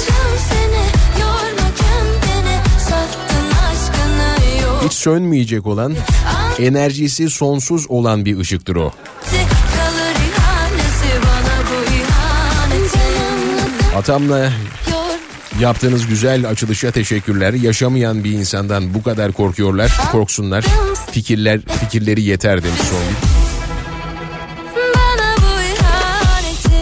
[4.85, 5.95] Hiç sönmeyecek olan,
[6.59, 8.93] enerjisi sonsuz olan bir ışıktır o.
[13.97, 14.51] Atamla
[15.59, 17.53] yaptığınız güzel açılışa teşekkürler.
[17.53, 20.65] Yaşamayan bir insandan bu kadar korkuyorlar, korksunlar.
[21.11, 23.15] Fikirler, fikirleri yeter demiş Songül.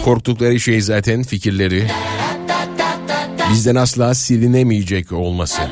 [0.04, 1.90] Korktukları şey zaten fikirleri.
[3.52, 5.62] Bizden asla silinemeyecek olması.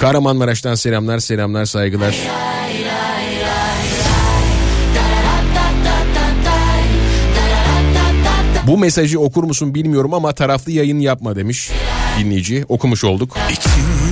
[0.00, 2.16] Kahramanmaraş'tan selamlar, selamlar, saygılar.
[8.66, 11.70] Bu mesajı okur musun bilmiyorum ama taraflı yayın yapma demiş
[12.18, 12.64] dinleyici.
[12.68, 13.36] Okumuş olduk.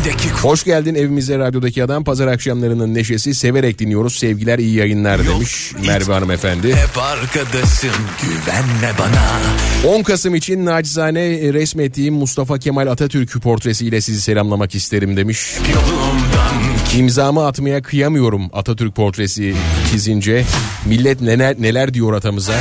[0.05, 2.05] İçimdeki Hoş geldin evimize radyodaki adam.
[2.05, 4.14] Pazar akşamlarının neşesi severek dinliyoruz.
[4.14, 6.76] Sevgiler iyi yayınlar demiş Merve hanımefendi.
[6.76, 7.90] hep arkadaşım
[8.22, 15.55] güvenme bana 10 Kasım için nacizane resmettiğim Mustafa Kemal Atatürk portresiyle sizi selamlamak isterim demiş.
[15.74, 16.64] Yolumdan
[16.99, 19.55] İmzamı atmaya kıyamıyorum Atatürk portresi
[19.90, 20.45] çizince.
[20.86, 22.53] Millet neler neler diyor atamıza.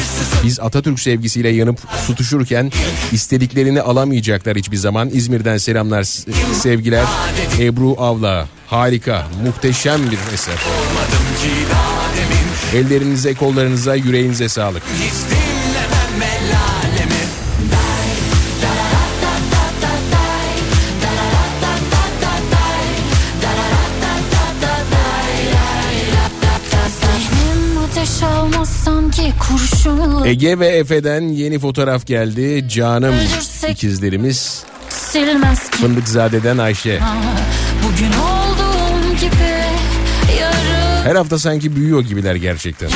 [0.44, 2.72] Biz Atatürk sevgisiyle yanıp tutuşurken
[3.12, 5.10] istediklerini alamayacaklar hiçbir zaman.
[5.14, 6.04] İzmir'den selamlar,
[6.54, 7.06] sevgiler.
[7.60, 10.56] Ebru Avla harika, muhteşem bir eser.
[12.76, 14.84] Ellerinize, kollarınıza, yüreğinize sağlık.
[14.84, 15.43] Hiç
[30.26, 32.66] Ege ve Efe'den yeni fotoğraf geldi.
[32.70, 33.16] Canım
[33.70, 34.64] ikizlerimiz.
[35.72, 37.00] Fındıkzade'den Ayşe.
[37.84, 39.64] Bugün olduğum gibi
[41.04, 42.90] Her hafta sanki büyüyor gibiler gerçekten.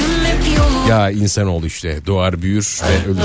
[0.89, 3.21] Ya insanoğlu işte doğar büyür ve ölür.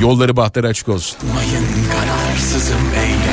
[0.00, 1.18] Yolları bahtları açık olsun.
[1.34, 3.27] Mayın kararsızım eylemlerim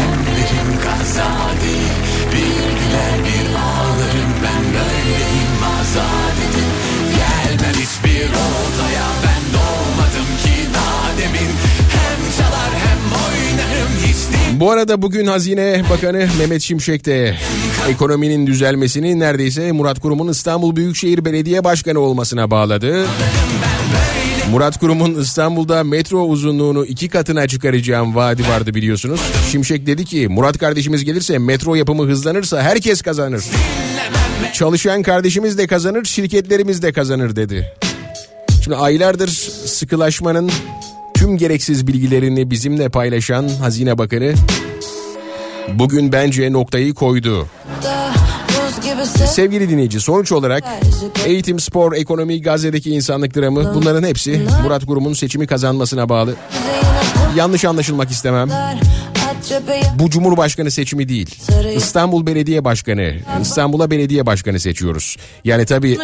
[14.59, 17.35] Bu arada bugün Hazine Bakanı Mehmet Şimşek de
[17.89, 23.05] ekonominin düzelmesini neredeyse Murat Kurum'un İstanbul Büyükşehir Belediye Başkanı olmasına bağladı.
[24.51, 29.21] Murat Kurum'un İstanbul'da metro uzunluğunu iki katına çıkaracağım vaadi vardı biliyorsunuz.
[29.51, 33.43] Şimşek dedi ki Murat kardeşimiz gelirse metro yapımı hızlanırsa herkes kazanır.
[34.53, 37.73] Çalışan kardeşimiz de kazanır, şirketlerimiz de kazanır dedi.
[38.63, 39.27] Şimdi aylardır
[39.65, 40.51] sıkılaşmanın
[41.25, 44.33] tüm gereksiz bilgilerini bizimle paylaşan Hazine Bakanı
[45.73, 47.47] bugün bence noktayı koydu.
[49.25, 50.63] Sevgili dinleyici sonuç olarak
[51.25, 56.35] eğitim, spor, ekonomi, Gazze'deki insanlık dramı bunların hepsi Murat Kurum'un seçimi kazanmasına bağlı.
[57.35, 58.49] Yanlış anlaşılmak istemem.
[59.99, 61.35] Bu Cumhurbaşkanı seçimi değil.
[61.77, 63.13] İstanbul Belediye Başkanı.
[63.41, 65.17] İstanbul'a belediye başkanı seçiyoruz.
[65.43, 65.97] Yani tabii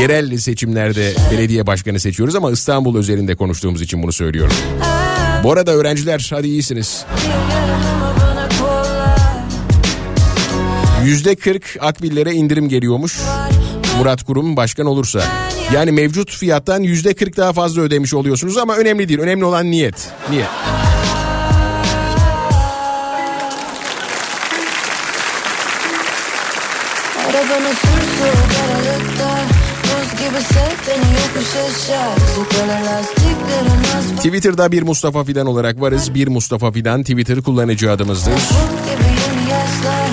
[0.00, 4.54] yerel seçimlerde belediye başkanı seçiyoruz ama İstanbul özelinde konuştuğumuz için bunu söylüyorum.
[5.44, 7.04] Bu arada öğrenciler hadi iyisiniz.
[11.04, 13.18] Yüzde 40 akbillere indirim geliyormuş.
[13.98, 15.22] Murat Kurum başkan olursa.
[15.74, 19.20] Yani mevcut fiyattan yüzde 40 daha fazla ödemiş oluyorsunuz ama önemli değil.
[19.20, 20.08] Önemli olan niyet.
[20.30, 20.46] Niyet.
[34.16, 36.14] Twitter'da bir Mustafa Fidan olarak varız.
[36.14, 38.32] Bir Mustafa Fidan Twitter kullanıcı adımızdır.
[38.32, 40.08] Buz gibi yeni yaşlar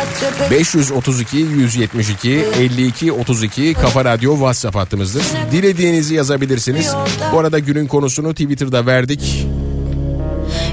[0.00, 5.22] At çöpe 532 172 52 32 Kafa Radyo WhatsApp hattımızdır.
[5.52, 6.94] Dilediğinizi yazabilirsiniz.
[7.32, 9.46] Bu arada günün konusunu Twitter'da verdik.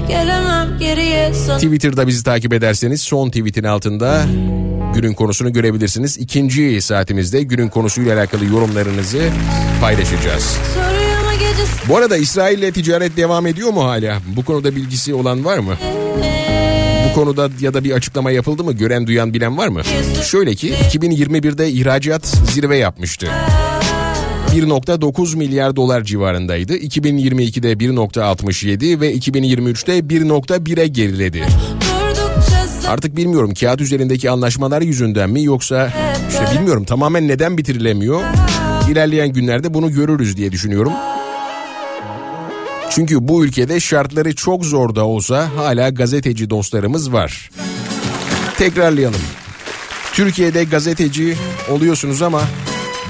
[0.08, 0.53] gelemem
[1.56, 4.26] Twitter'da bizi takip ederseniz son tweetin altında
[4.94, 6.18] günün konusunu görebilirsiniz.
[6.18, 9.28] İkinci saatimizde günün konusuyla alakalı yorumlarınızı
[9.80, 10.58] paylaşacağız.
[11.88, 14.18] Bu arada İsrail ile ticaret devam ediyor mu hala?
[14.36, 15.76] Bu konuda bilgisi olan var mı?
[17.10, 18.72] Bu konuda ya da bir açıklama yapıldı mı?
[18.72, 19.82] Gören duyan bilen var mı?
[20.24, 23.26] Şöyle ki 2021'de ihracat zirve yapmıştı.
[24.54, 26.76] 1.9 milyar dolar civarındaydı.
[26.76, 31.42] 2022'de 1.67 ve 2023'te 1.1'e geriledi.
[32.88, 35.92] Artık bilmiyorum kağıt üzerindeki anlaşmalar yüzünden mi yoksa
[36.28, 38.20] işte bilmiyorum tamamen neden bitirilemiyor.
[38.90, 40.92] İlerleyen günlerde bunu görürüz diye düşünüyorum.
[42.90, 47.50] Çünkü bu ülkede şartları çok zor da olsa hala gazeteci dostlarımız var.
[48.58, 49.22] Tekrarlayalım.
[50.12, 51.36] Türkiye'de gazeteci
[51.70, 52.40] oluyorsunuz ama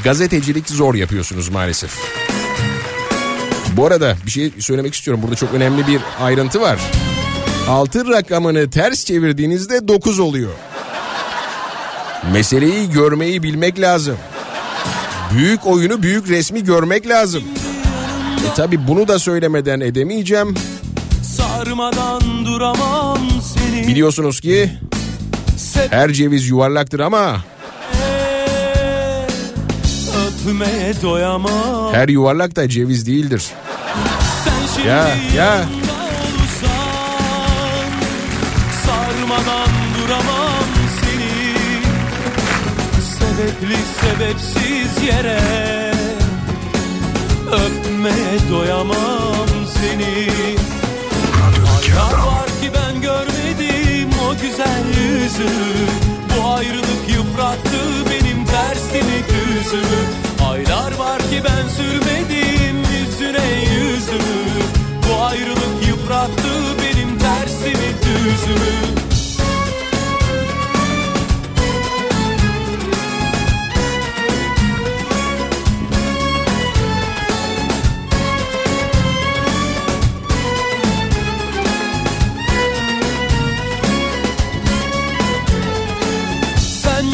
[0.05, 1.99] gazetecilik zor yapıyorsunuz maalesef.
[3.77, 5.23] Bu arada bir şey söylemek istiyorum.
[5.23, 6.79] Burada çok önemli bir ayrıntı var.
[7.69, 10.51] Altın rakamını ters çevirdiğinizde 9 oluyor.
[12.33, 14.17] Meseleyi görmeyi bilmek lazım.
[15.35, 17.43] Büyük oyunu büyük resmi görmek lazım.
[18.51, 20.55] E tabi bunu da söylemeden edemeyeceğim.
[21.23, 23.19] Sarmadan duramam
[23.55, 24.71] seni Biliyorsunuz ki
[25.91, 27.37] her ceviz yuvarlaktır ama
[30.45, 31.95] Öpmeye doyamam.
[31.95, 33.45] Her yuvarlak da ceviz değildir.
[34.45, 35.55] Sen Ya, ya.
[35.55, 35.69] olsan
[38.87, 40.69] Sarmadan duramam
[41.01, 41.55] seni.
[43.03, 45.41] Sebepli sebepsiz yere
[47.53, 49.49] Öpmeye doyamam
[49.81, 50.29] seni.
[51.45, 55.87] Aylar var ki ben görmedim o güzel yüzünü
[56.37, 57.81] Bu ayrılık yıprattı
[58.11, 60.03] benim tersimi düzümü
[61.45, 64.45] ben sürmedim yüzüne yüzümü.
[65.09, 68.95] Bu ayrılık yıprattı benim tersimi düzümü.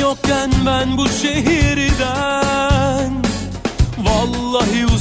[0.01, 2.40] Yokken ben bu şehirden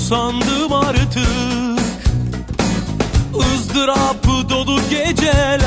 [0.09, 1.79] usandım artık.
[3.53, 5.59] Izdırap dolu geceler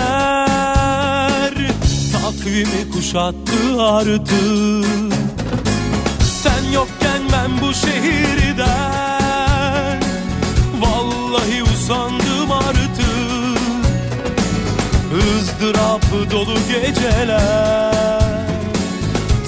[2.13, 4.87] Takvimi kuşattı artık.
[6.43, 8.69] Sen yokken ben bu şehirden
[10.81, 13.03] Vallahi usandım artık.
[15.39, 17.93] Izdırap dolu geceler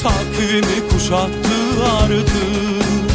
[0.02, 1.56] Takvimi kuşattı
[2.02, 3.13] artık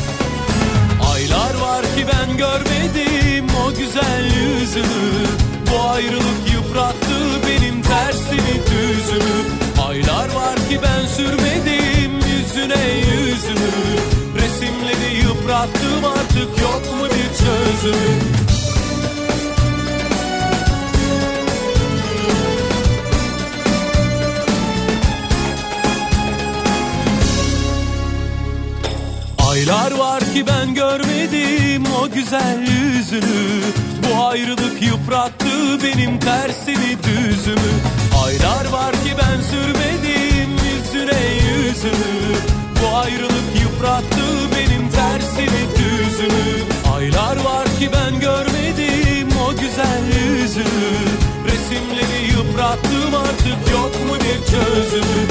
[2.19, 5.49] ben görmedim o güzel yüzünü.
[5.71, 9.39] Bu ayrılık yıprattı benim tersimi düzümü
[9.87, 13.71] Aylar var ki ben sürmedim yüzüne yüzümü
[14.35, 18.58] Resimleri yıprattım artık yok mu bir çözümü
[29.49, 33.61] Aylar var ki ben görmedim o güzel yüzünü.
[34.03, 37.73] Bu ayrılık yıprattı benim tersimi düzümü.
[38.25, 42.35] Aylar var ki ben sürmedim yüzüne yüzümü
[42.81, 44.25] Bu ayrılık yıprattı
[44.55, 46.63] benim tersimi düzümü.
[46.95, 50.91] Aylar var ki ben görmedim o güzel yüzünü.
[51.45, 55.28] Resimleri yıprattım artık yok mu bir çözümü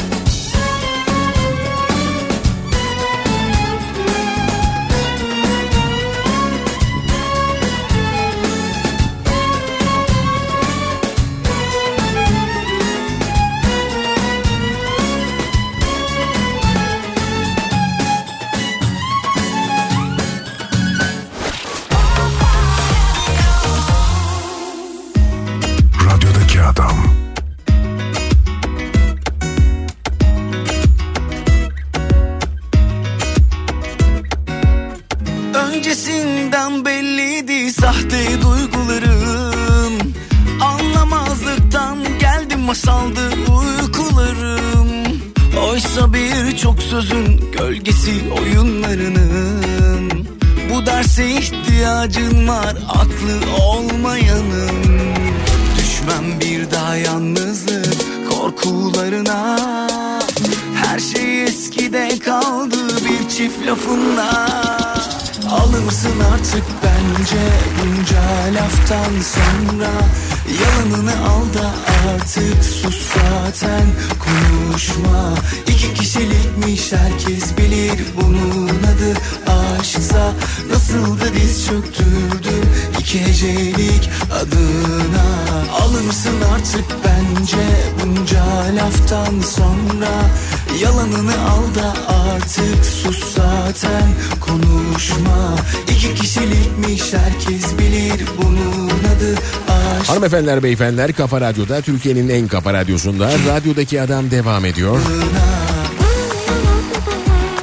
[100.29, 105.01] Hanımefendiler beyefendiler Kafa Radyo'da Türkiye'nin en kafa radyosunda radyodaki adam devam ediyor.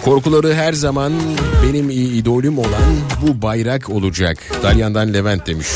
[0.01, 1.13] Korkuları her zaman
[1.63, 2.83] benim idolüm olan
[3.21, 4.37] bu bayrak olacak.
[4.63, 5.67] Dalyan'dan Levent demiş.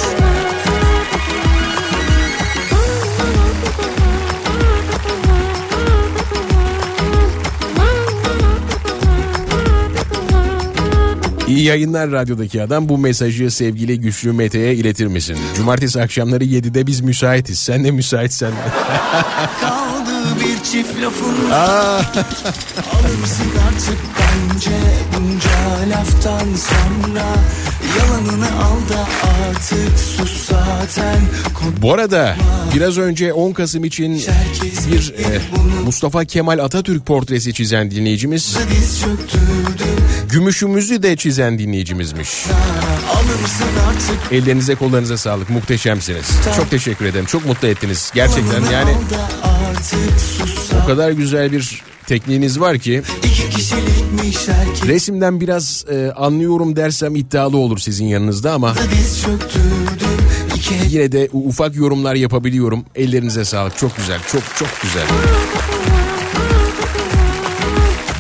[11.60, 15.38] İyi yayınlar radyodaki adam bu mesajı sevgili Güçlü Mete'ye iletir misin?
[15.56, 17.60] Cumartesi akşamları 7'de biz müsaitiz.
[17.60, 18.52] Sen de müsaitsen.
[21.02, 21.52] lafın
[22.92, 24.72] Alırsın artık bence
[25.18, 27.26] bunca laftan sonra.
[28.00, 29.08] Yalanını al da
[29.50, 31.18] artık sus zaten.
[31.82, 32.36] Bu arada
[32.76, 34.24] biraz önce 10 Kasım için
[34.92, 35.42] bir e,
[35.86, 38.58] Mustafa Kemal Atatürk portresi çizen dinleyicimiz.
[40.30, 42.30] Gümüşümüzü de çizen dinleyicimizmiş.
[44.32, 45.50] Ellerinize kollarınıza sağlık.
[45.50, 46.28] Muhteşemsiniz.
[46.58, 47.26] Çok teşekkür ederim.
[47.26, 48.12] Çok mutlu ettiniz.
[48.16, 48.92] Gerçekten yani
[50.84, 53.02] o kadar güzel bir tekniğiniz var ki
[54.88, 58.76] resimden biraz e, anlıyorum dersem iddialı olur sizin yanınızda ama
[60.90, 62.86] yine de ufak yorumlar yapabiliyorum.
[62.96, 65.08] Ellerinize sağlık çok güzel çok çok güzel.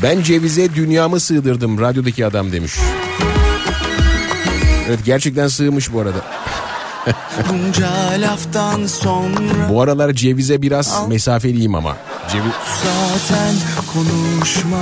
[0.03, 2.73] Ben cevize dünyamı sığdırdım radyodaki adam demiş.
[4.87, 6.25] Evet gerçekten sığmış bu arada.
[7.49, 7.89] Bunca
[8.21, 11.97] laftan sonra Bu aralar cevize biraz mesafeliyim ama.
[12.31, 13.55] Ceviz zaten
[13.93, 14.81] konuşma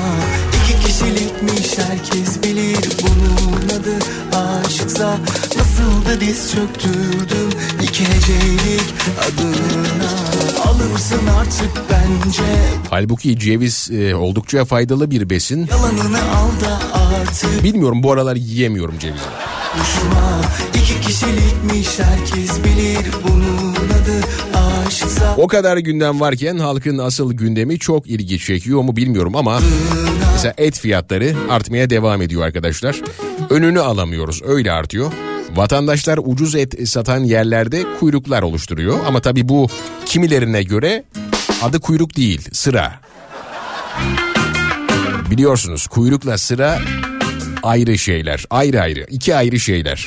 [0.63, 3.95] İki kişilikmiş herkes bilir bunun adı
[4.37, 5.17] aşksa
[5.57, 7.49] Nasıl da diz çöktürdüm
[7.83, 8.93] iki hecelik
[9.27, 10.09] adına
[10.69, 12.43] Alırsın artık bence
[12.89, 15.67] halbuki ceviz e, oldukça faydalı bir besin.
[15.71, 19.23] Yalanını al da artık Bilmiyorum bu aralar yiyemiyorum cevizi.
[19.77, 20.41] Konuşma
[20.73, 24.27] İki kişilikmiş herkes bilir bunun adı
[24.87, 29.59] aşksa O kadar gündem varken halkın asıl gündemi çok ilgi çekiyor mu bilmiyorum ama
[30.33, 33.01] mesela et fiyatları artmaya devam ediyor arkadaşlar.
[33.49, 35.11] Önünü alamıyoruz öyle artıyor.
[35.55, 39.67] Vatandaşlar ucuz et satan yerlerde kuyruklar oluşturuyor ama tabii bu
[40.05, 41.03] kimilerine göre
[41.61, 42.99] adı kuyruk değil sıra.
[45.31, 46.79] Biliyorsunuz kuyrukla sıra
[47.67, 50.05] ayrı şeyler ayrı ayrı iki ayrı şeyler.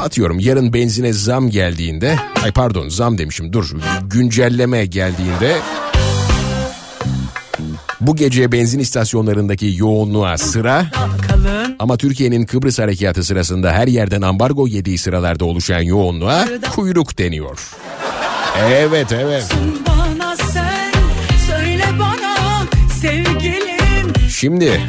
[0.00, 3.70] Atıyorum yarın benzine zam geldiğinde ay pardon zam demişim dur
[4.10, 5.56] güncelleme geldiğinde
[8.00, 10.86] bu gece benzin istasyonlarındaki yoğunluğa sıra
[11.78, 17.70] ama Türkiye'nin Kıbrıs harekatı sırasında her yerden ambargo yediği sıralarda oluşan yoğunluğa kuyruk deniyor.
[18.68, 19.54] Evet evet.
[24.34, 24.80] Şimdi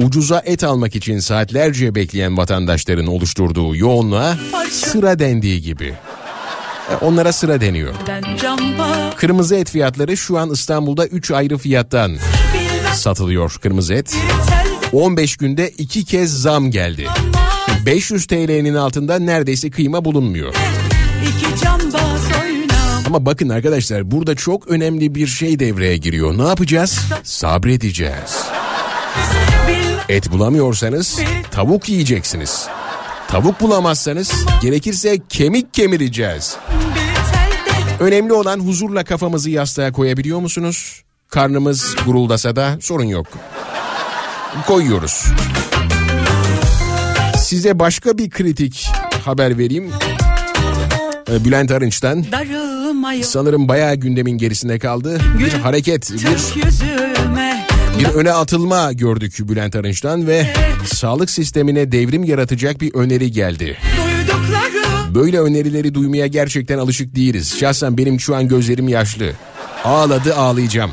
[0.00, 4.36] ucuza et almak için saatlerce bekleyen vatandaşların oluşturduğu yoğunluğa
[4.70, 5.94] sıra dendiği gibi.
[6.90, 7.94] E, Onlara sıra deniyor.
[9.16, 12.16] Kırmızı et fiyatları şu an İstanbul'da 3 ayrı fiyattan
[12.94, 14.10] satılıyor kırmızı et.
[14.10, 17.06] telde 15 günde 2 kez zam geldi.
[17.86, 20.54] 500 TL'nin altında neredeyse kıyma bulunmuyor.
[23.14, 26.38] Ama bakın arkadaşlar burada çok önemli bir şey devreye giriyor.
[26.38, 27.00] Ne yapacağız?
[27.22, 28.44] Sabredeceğiz.
[30.08, 31.18] Et bulamıyorsanız
[31.50, 32.66] tavuk yiyeceksiniz.
[33.28, 36.56] Tavuk bulamazsanız gerekirse kemik kemireceğiz.
[38.00, 41.02] Önemli olan huzurla kafamızı yastığa koyabiliyor musunuz?
[41.28, 43.26] Karnımız guruldasa da sorun yok.
[44.66, 45.24] Koyuyoruz.
[47.38, 48.88] Size başka bir kritik
[49.24, 49.92] haber vereyim.
[51.30, 52.24] Ee, Bülent Arınç'tan.
[52.32, 52.83] darılma yok
[53.22, 55.20] Sanırım bayağı gündemin gerisinde kaldı.
[55.38, 56.64] Bir hareket, bir,
[58.00, 60.46] bir öne atılma gördük Bülent Arınç'tan ve
[60.86, 63.78] sağlık sistemine devrim yaratacak bir öneri geldi.
[65.14, 67.56] Böyle önerileri duymaya gerçekten alışık değiliz.
[67.60, 69.32] Şahsen benim şu an gözlerim yaşlı.
[69.84, 70.90] Ağladı ağlayacağım.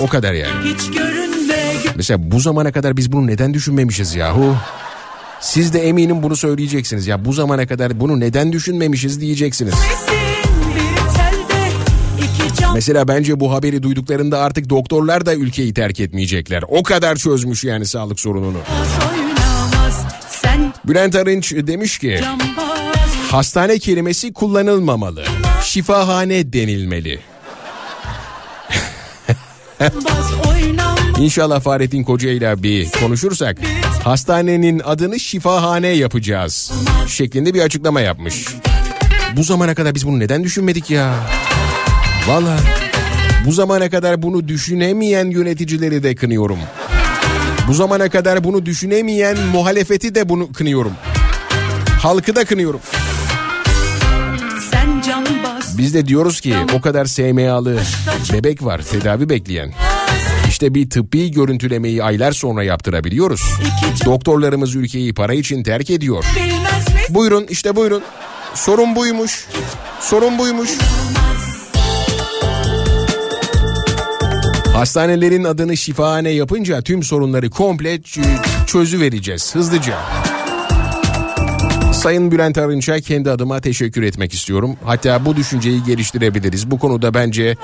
[0.00, 0.52] O kadar yani.
[1.96, 4.56] Mesela bu zamana kadar biz bunu neden düşünmemişiz yahu?
[5.40, 7.06] Siz de eminim bunu söyleyeceksiniz.
[7.06, 9.74] Ya bu zamana kadar bunu neden düşünmemişiz diyeceksiniz.
[9.74, 10.13] Gitmesin
[12.74, 16.64] Mesela bence bu haberi duyduklarında artık doktorlar da ülkeyi terk etmeyecekler.
[16.68, 18.58] O kadar çözmüş yani sağlık sorununu.
[20.84, 22.20] Bülent Arınç demiş ki
[23.30, 25.24] hastane kelimesi kullanılmamalı.
[25.64, 27.20] Şifahane denilmeli.
[31.18, 33.56] İnşallah Fahrettin Koca ile bir konuşursak
[34.04, 36.72] hastanenin adını şifahane yapacağız
[37.08, 38.46] şeklinde bir açıklama yapmış.
[39.36, 41.14] Bu zamana kadar biz bunu neden düşünmedik ya?
[42.28, 42.56] Valla
[43.46, 46.58] bu zamana kadar bunu düşünemeyen yöneticileri de kınıyorum.
[47.68, 50.92] Bu zamana kadar bunu düşünemeyen muhalefeti de bunu kınıyorum.
[52.02, 52.80] Halkı da kınıyorum.
[55.78, 57.78] Biz de diyoruz ki o kadar SMA'lı
[58.32, 59.72] bebek var tedavi bekleyen.
[60.48, 63.42] İşte bir tıbbi görüntülemeyi aylar sonra yaptırabiliyoruz.
[64.04, 66.24] Doktorlarımız ülkeyi para için terk ediyor.
[67.08, 68.02] Buyurun işte buyurun.
[68.54, 69.46] Sorun buymuş.
[70.00, 70.70] Sorun buymuş.
[74.84, 78.00] Hastanelerin adını şifahane yapınca tüm sorunları komple
[78.66, 79.98] çözü vereceğiz hızlıca.
[81.92, 84.76] Sayın Bülent Arınç'a kendi adıma teşekkür etmek istiyorum.
[84.84, 86.70] Hatta bu düşünceyi geliştirebiliriz.
[86.70, 87.56] Bu konuda bence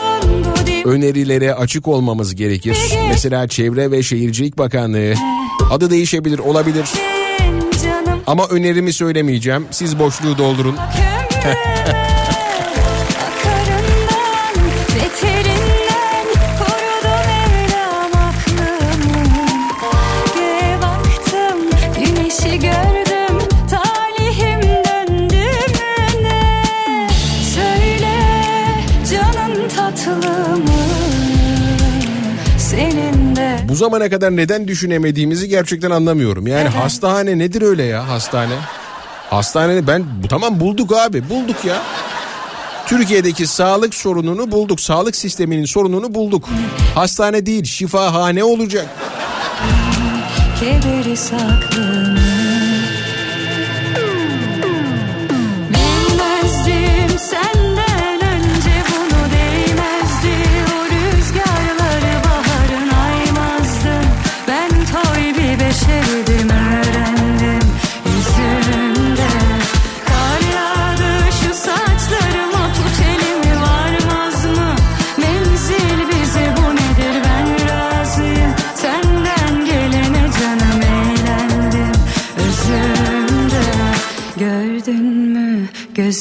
[0.85, 2.79] önerilere açık olmamız gerekir.
[3.09, 5.14] Mesela Çevre ve Şehircilik Bakanlığı
[5.71, 6.89] adı değişebilir, olabilir.
[8.27, 9.66] Ama önerimi söylemeyeceğim.
[9.71, 10.77] Siz boşluğu doldurun.
[33.81, 36.47] zamana kadar neden düşünemediğimizi gerçekten anlamıyorum.
[36.47, 38.55] Yani hastane nedir öyle ya hastane?
[39.31, 41.83] Hastane ben tamam bulduk abi bulduk ya.
[42.87, 44.81] Türkiye'deki sağlık sorununu bulduk.
[44.81, 46.49] Sağlık sisteminin sorununu bulduk.
[46.95, 48.87] Hastane değil şifahane olacak.
[50.61, 52.09] kederi saklımı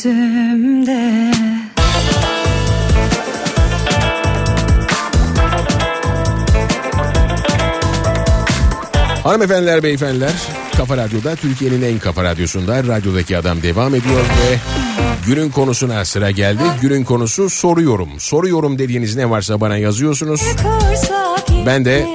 [0.04, 1.32] gözümde
[9.24, 10.32] Hanımefendiler beyefendiler
[10.78, 14.58] Kafa Radyo'da Türkiye'nin en kafa radyosunda radyodaki adam devam ediyor ve
[15.26, 16.64] günün konusuna sıra geldi.
[16.82, 18.10] Günün konusu soruyorum.
[18.20, 20.41] Soruyorum dediğiniz ne varsa bana yazıyorsunuz.
[21.66, 22.08] Ben de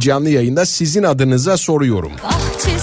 [0.00, 2.12] Canlı yayında sizin adınıza soruyorum.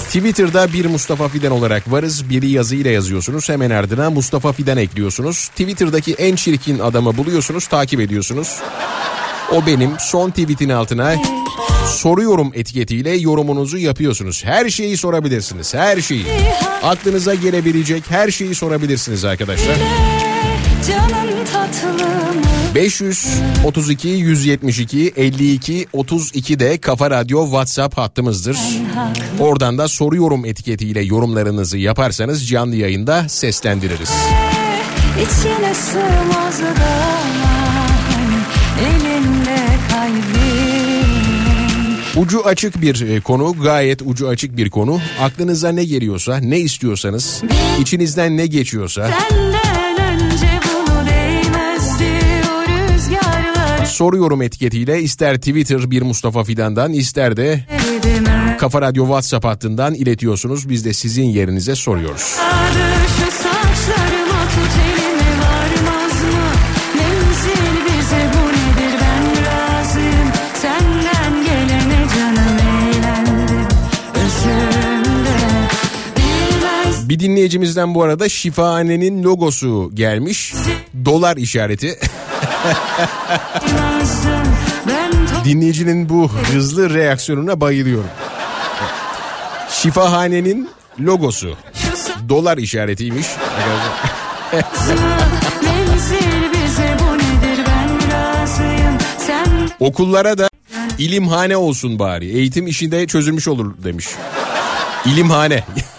[0.08, 2.30] Twitter'da bir Mustafa Fidan olarak varız.
[2.30, 3.48] Biri yazıyla yazıyorsunuz.
[3.48, 5.48] Hemen ardına Mustafa Fidan ekliyorsunuz.
[5.48, 8.56] Twitter'daki en çirkin adamı buluyorsunuz, takip ediyorsunuz.
[9.52, 11.14] O benim son tweetin altına
[11.86, 14.44] soruyorum etiketiyle yorumunuzu yapıyorsunuz.
[14.44, 15.74] Her şeyi sorabilirsiniz.
[15.74, 16.26] Her şeyi.
[16.82, 19.76] Aklınıza gelebilecek her şeyi sorabilirsiniz arkadaşlar.
[20.86, 22.17] canın tatlı
[22.74, 28.58] 532 172 52 32 de Kafa Radyo WhatsApp hattımızdır.
[29.40, 34.10] Oradan da soruyorum etiketiyle yorumlarınızı yaparsanız canlı yayında seslendiririz.
[35.16, 37.18] İçine sığmaz da
[38.80, 39.56] elinde
[39.90, 41.08] kalbim
[42.16, 45.00] Ucu açık bir e, konu, gayet ucu açık bir konu.
[45.20, 47.42] Aklınıza ne geliyorsa, ne istiyorsanız,
[47.80, 49.57] içinizden ne geçiyorsa Senden
[53.98, 57.64] soruyorum etiketiyle ister Twitter bir Mustafa Fidan'dan ister de
[58.58, 60.68] Kafa Radyo WhatsApp hattından iletiyorsunuz.
[60.68, 62.36] Biz de sizin yerinize soruyoruz.
[62.40, 62.97] Adı
[77.18, 80.54] Bir dinleyicimizden bu arada şifahanenin logosu gelmiş.
[81.04, 81.98] Dolar işareti.
[85.44, 88.10] Dinleyicinin bu hızlı reaksiyonuna bayılıyorum.
[89.70, 91.56] Şifahanenin logosu.
[92.28, 93.26] Dolar işaretiymiş.
[99.80, 100.48] Okullara da
[100.98, 102.26] ilimhane olsun bari.
[102.26, 104.06] Eğitim işinde çözülmüş olur demiş.
[105.06, 105.64] İlimhane.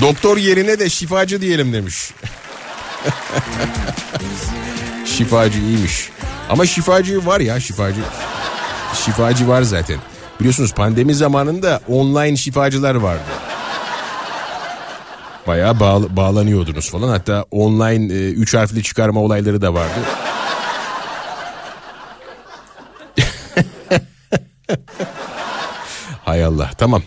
[0.00, 2.10] Doktor yerine de şifacı diyelim demiş.
[5.04, 6.10] şifacı iyiymiş.
[6.50, 8.00] Ama şifacı var ya şifacı.
[9.04, 9.96] Şifacı var zaten.
[10.40, 13.22] Biliyorsunuz pandemi zamanında online şifacılar vardı.
[15.46, 17.08] Bayağı bağ- bağlanıyordunuz falan.
[17.08, 20.00] Hatta online e, üç harfli çıkarma olayları da vardı.
[26.24, 27.02] Hay Allah tamam.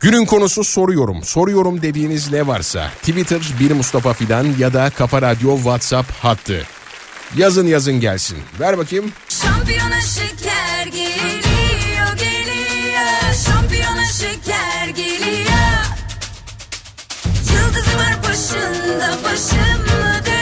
[0.00, 1.24] Günün konusu soruyorum.
[1.24, 6.66] Soruyorum dediğiniz ne varsa Twitter bir Mustafa Fidan ya da Kafa Radyo WhatsApp hattı.
[7.36, 8.38] Yazın yazın gelsin.
[8.60, 9.12] Ver bakayım.
[9.28, 15.84] Şampiyona şeker geliyor geliyor Şampiyona şeker geliyor
[17.52, 20.37] Yıldızı var başında başım mı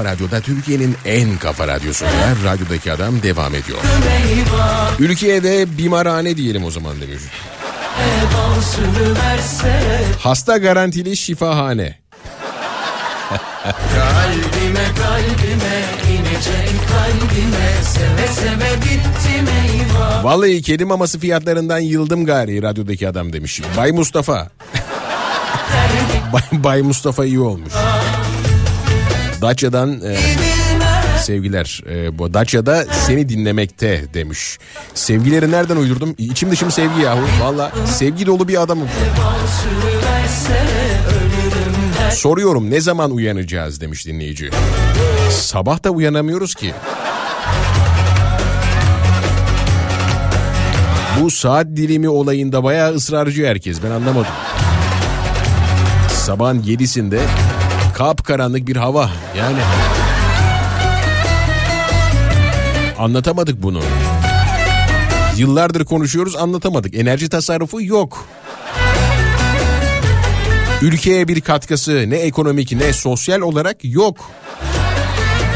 [0.00, 2.10] Kafa Radyo'da Türkiye'nin en kafa radyosunda
[2.44, 3.78] Radyodaki Adam devam ediyor.
[4.98, 7.22] Ülkeye bimarhane diyelim o zaman demiş.
[10.18, 11.98] Hasta garantili şifahane.
[13.94, 23.08] Kalbime kalbime inecek kalbime Seve seve bittim eyvah Vallahi kedi maması fiyatlarından yıldım gari radyodaki
[23.08, 23.60] adam demiş.
[23.76, 24.50] Bay Mustafa.
[26.32, 27.72] Bay, Bay Mustafa iyi olmuş.
[29.40, 30.16] Dacia'dan e,
[31.20, 31.82] sevgiler.
[31.90, 34.58] E, bu Dacia'da seni dinlemekte demiş.
[34.94, 36.14] Sevgileri nereden uydurdum?
[36.18, 37.20] İçim dışım sevgi yahu.
[37.40, 38.88] Valla sevgi dolu bir adamım.
[42.10, 44.50] Soruyorum ne zaman uyanacağız demiş dinleyici.
[45.30, 46.74] Sabah da uyanamıyoruz ki.
[51.20, 54.32] Bu saat dilimi olayında bayağı ısrarcı herkes ben anlamadım.
[56.08, 57.20] Sabahın yedisinde
[58.00, 59.58] kapkaranlık bir hava yani.
[62.98, 63.80] Anlatamadık bunu.
[65.36, 66.94] Yıllardır konuşuyoruz anlatamadık.
[66.94, 68.24] Enerji tasarrufu yok.
[70.82, 74.30] Ülkeye bir katkısı ne ekonomik ne sosyal olarak yok.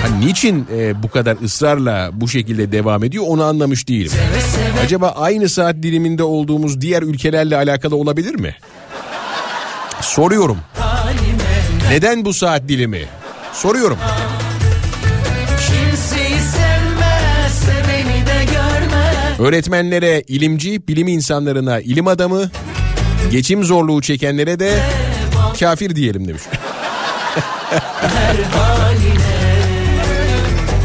[0.02, 4.12] Hani niçin e, bu kadar ısrarla bu şekilde devam ediyor onu anlamış değilim.
[4.84, 8.56] Acaba aynı saat diliminde olduğumuz diğer ülkelerle alakalı olabilir mi?
[10.00, 10.58] Soruyorum.
[11.90, 13.04] Neden bu saat dilimi?
[13.52, 13.98] Soruyorum.
[19.38, 22.50] Öğretmenlere ilimci, bilim insanlarına ilim adamı,
[23.30, 24.78] geçim zorluğu çekenlere de
[25.60, 26.42] kafir diyelim demiş.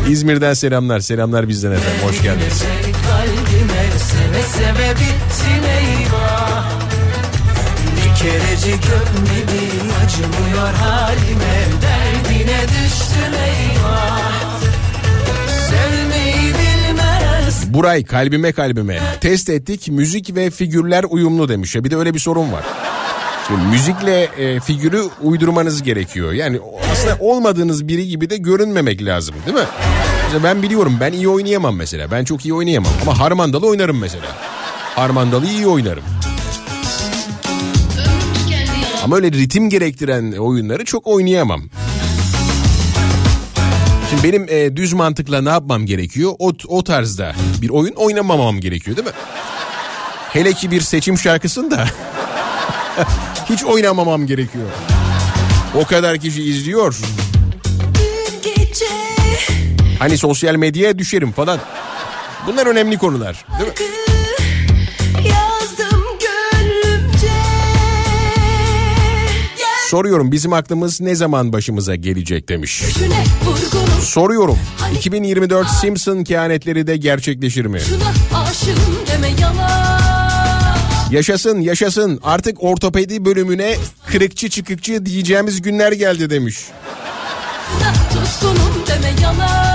[0.10, 2.00] İzmir'den selamlar, selamlar bizden efendim.
[2.04, 2.64] Hoş geldiniz.
[2.64, 6.72] Gelecek kalbime seve seve bittin eyvah
[7.96, 9.59] Bir kerecik öpmedi
[10.20, 14.60] acımıyor halime Derdine düştüm eyvah
[15.70, 19.00] Sevmeyi bilmez Buray kalbime kalbime.
[19.22, 21.76] Test ettik müzik ve figürler uyumlu demiş.
[21.76, 22.64] Ya bir de öyle bir sorun var.
[23.72, 26.32] Müzikle e, figürü uydurmanız gerekiyor.
[26.32, 26.60] Yani
[26.92, 29.64] aslında olmadığınız biri gibi de görünmemek lazım değil mi?
[30.26, 32.12] Mesela ben biliyorum ben iyi oynayamam mesela.
[32.12, 34.26] Ben çok iyi oynayamam ama harmandalı oynarım mesela.
[34.96, 36.04] Harmandalı iyi oynarım.
[39.04, 41.64] Ama öyle ritim gerektiren oyunları çok oynayamam.
[44.10, 46.32] Şimdi benim e, düz mantıkla ne yapmam gerekiyor?
[46.40, 49.14] O, o tarzda bir oyun oynamamam gerekiyor değil mi?
[50.34, 51.86] Hele ki bir seçim şarkısında
[53.50, 54.66] hiç oynamamam gerekiyor.
[55.76, 56.98] O kadar kişi izliyor.
[60.00, 61.60] Hani sosyal medyaya düşerim falan.
[62.48, 63.46] Bunlar önemli konular.
[63.60, 64.09] Değil mi?
[69.90, 72.84] Soruyorum bizim aklımız ne zaman başımıza gelecek demiş.
[74.02, 74.60] Soruyorum
[74.96, 77.80] 2024 Simpson kehanetleri de gerçekleşir mi?
[81.12, 83.76] Yaşasın yaşasın artık ortopedi bölümüne
[84.12, 86.58] kırıkçı çıkıkçı diyeceğimiz günler geldi demiş.
[88.14, 89.69] Tutkunum deme yalan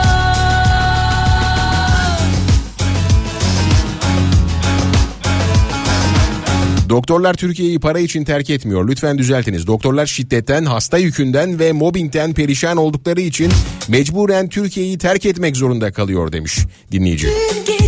[6.89, 8.89] Doktorlar Türkiye'yi para için terk etmiyor.
[8.89, 9.66] Lütfen düzeltiniz.
[9.66, 13.53] Doktorlar şiddetten, hasta yükünden ve mobbingten perişan oldukları için
[13.89, 16.59] mecburen Türkiye'yi terk etmek zorunda kalıyor demiş
[16.93, 17.28] dinleyici.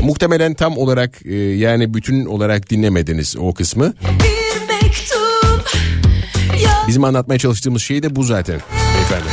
[0.02, 3.94] Muhtemelen tam olarak e, yani bütün olarak dinlemediniz o kısmı.
[6.88, 8.60] Bizim anlatmaya çalıştığımız şey de bu zaten
[8.94, 9.28] beyefendi.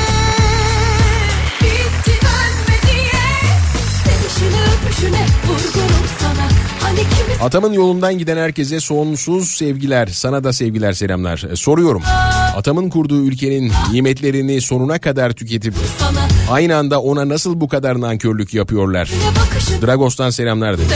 [5.03, 6.52] öpüşüne vurgunum sana
[7.41, 10.07] Atamın yolundan giden herkese sonsuz sevgiler.
[10.07, 11.45] Sana da sevgiler selamlar.
[11.51, 12.03] E, soruyorum.
[12.55, 15.73] Atamın kurduğu ülkenin nimetlerini sonuna kadar tüketip
[16.51, 19.11] aynı anda ona nasıl bu kadar nankörlük yapıyorlar?
[19.81, 20.93] Dragos'tan selamlar demiş.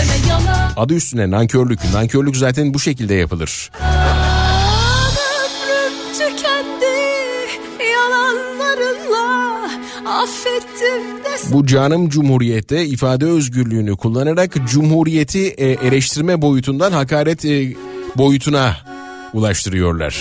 [0.77, 1.79] Adı üstüne nankörlük.
[1.93, 3.71] Nankörlük zaten bu şekilde yapılır.
[11.51, 17.73] Bu canım cumhuriyette ifade özgürlüğünü kullanarak cumhuriyeti e, eleştirme boyutundan hakaret e,
[18.15, 18.77] boyutuna
[19.33, 20.17] ulaştırıyorlar.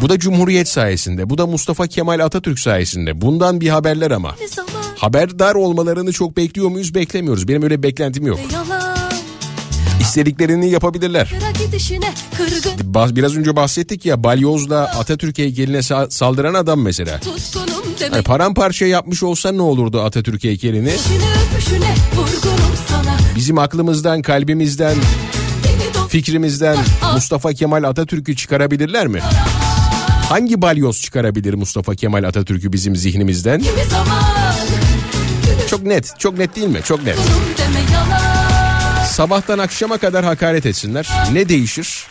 [0.00, 1.30] Bu da cumhuriyet sayesinde.
[1.30, 3.20] Bu da Mustafa Kemal Atatürk sayesinde.
[3.20, 4.34] Bundan bir haberler ama.
[4.96, 6.94] Haberdar olmalarını çok bekliyor muyuz?
[6.94, 7.48] Beklemiyoruz.
[7.48, 8.38] Benim öyle bir beklentim yok.
[10.00, 11.34] İstediklerini yapabilirler.
[12.94, 17.20] Biraz önce bahsettik ya balyozla Atatürk heykeline sa- saldıran adam mesela.
[17.20, 20.88] tutkunum deme Hani paramparça yapmış olsa ne olurdu Atatürk heykelini?
[20.90, 21.94] Öpüşüne
[23.36, 24.96] Bizim aklımızdan, kalbimizden,
[25.64, 26.76] Beni do- fikrimizden
[27.14, 29.20] Mustafa Kemal Atatürk'ü çıkarabilirler mi?
[30.28, 33.62] Hangi balyoz çıkarabilir Mustafa Kemal Atatürk'ü bizim zihnimizden?
[35.70, 36.80] Çok net, çok net değil mi?
[36.84, 37.18] Çok net.
[39.10, 41.08] Sabahtan akşama kadar hakaret etsinler.
[41.32, 42.06] Ne değişir?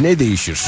[0.00, 0.60] Ne değişir?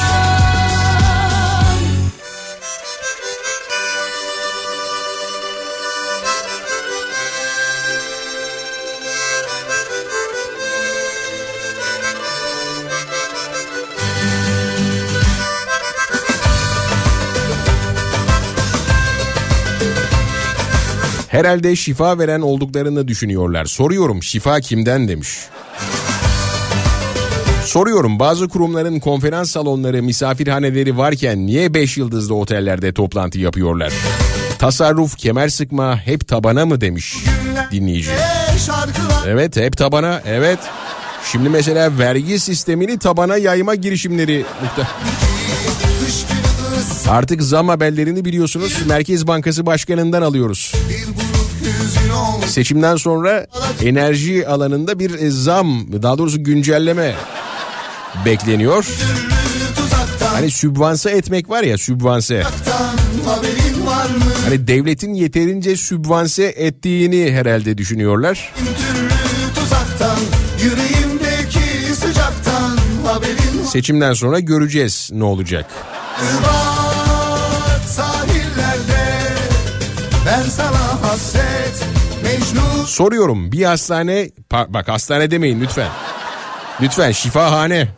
[21.33, 23.64] Herhalde şifa veren olduklarını düşünüyorlar.
[23.64, 25.28] Soruyorum şifa kimden demiş.
[27.64, 33.93] Soruyorum bazı kurumların konferans salonları, misafirhaneleri varken niye 5 yıldızlı otellerde toplantı yapıyorlar?
[34.59, 37.16] Tasarruf, kemer sıkma hep tabana mı demiş
[37.70, 38.11] dinleyici.
[39.26, 40.59] Evet hep tabana evet.
[41.33, 44.87] Şimdi mesela vergi sistemini tabana yayma girişimleri muhte-
[47.09, 50.72] Artık zam haberlerini biliyorsunuz Merkez Bankası Başkanı'ndan alıyoruz.
[52.46, 53.46] Seçimden sonra
[53.82, 57.14] enerji alanında bir e, zam daha doğrusu güncelleme
[58.24, 58.86] bekleniyor.
[60.32, 62.42] Hani sübvanse etmek var ya sübvanse.
[64.44, 68.53] Hani devletin yeterince sübvanse ettiğini herhalde düşünüyorlar.
[73.68, 75.66] Seçimden sonra göreceğiz ne olacak.
[76.22, 76.71] Irmak
[77.93, 79.28] sahillerde
[80.26, 81.84] ben sana hasret
[82.22, 85.88] Mecnun Soruyorum bir hastane bak hastane demeyin lütfen.
[86.80, 87.88] Lütfen şifahane.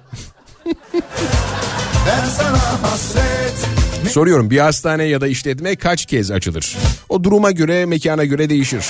[2.06, 3.54] ben sana hasret
[4.12, 6.76] Soruyorum bir hastane ya da işletme kaç kez açılır?
[7.08, 8.84] O duruma göre mekana göre değişir.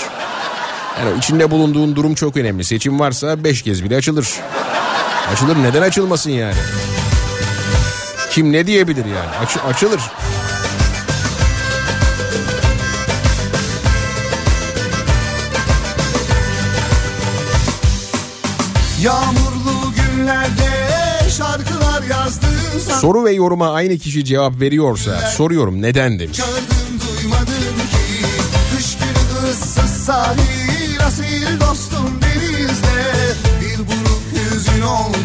[0.98, 2.64] Yani içinde bulunduğun durum çok önemli.
[2.64, 4.28] Seçim varsa 5 kez bile açılır.
[5.32, 6.54] Açılır neden açılmasın yani?
[8.30, 9.36] Kim ne diyebilir yani?
[9.42, 10.00] Aç- açılır.
[19.04, 20.70] Yağmurlu günlerde
[21.30, 26.36] şarkılar yazdın sen Soru ve yoruma aynı kişi cevap veriyorsa soruyorum neden demiş.
[26.36, 28.26] Çağırdım duymadın ki
[28.76, 35.16] Kış günü ıssız sahil Asil dostum denizde Bir bulut hüzün oldu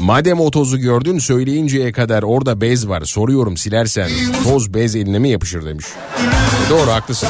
[0.00, 4.10] Madem o tozu gördün söyleyinceye kadar orada bez var soruyorum silersen
[4.44, 5.86] toz bez eline mi yapışır demiş.
[6.70, 7.28] Doğru haklısın.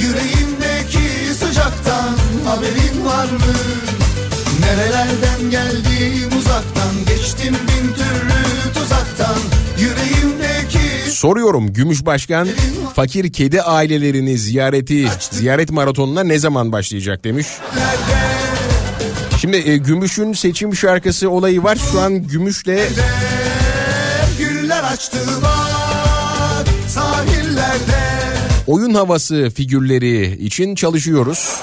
[0.00, 2.14] Yüreğimdeki sıcaktan
[2.46, 3.81] haberin var mı?
[11.22, 12.48] Soruyorum Gümüş Başkan
[12.94, 17.46] fakir kedi ailelerini ziyareti ziyaret maratonuna ne zaman başlayacak demiş.
[19.40, 21.78] Şimdi e, Gümüş'ün seçim şarkısı olayı var.
[21.92, 22.78] Şu an Gümüş'le
[24.38, 24.96] güller
[26.88, 28.02] Sahillerde
[28.66, 31.56] oyun havası figürleri için çalışıyoruz.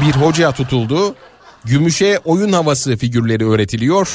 [0.00, 1.14] Bir hoca tutuldu.
[1.64, 4.08] Gümüş'e oyun havası figürleri öğretiliyor.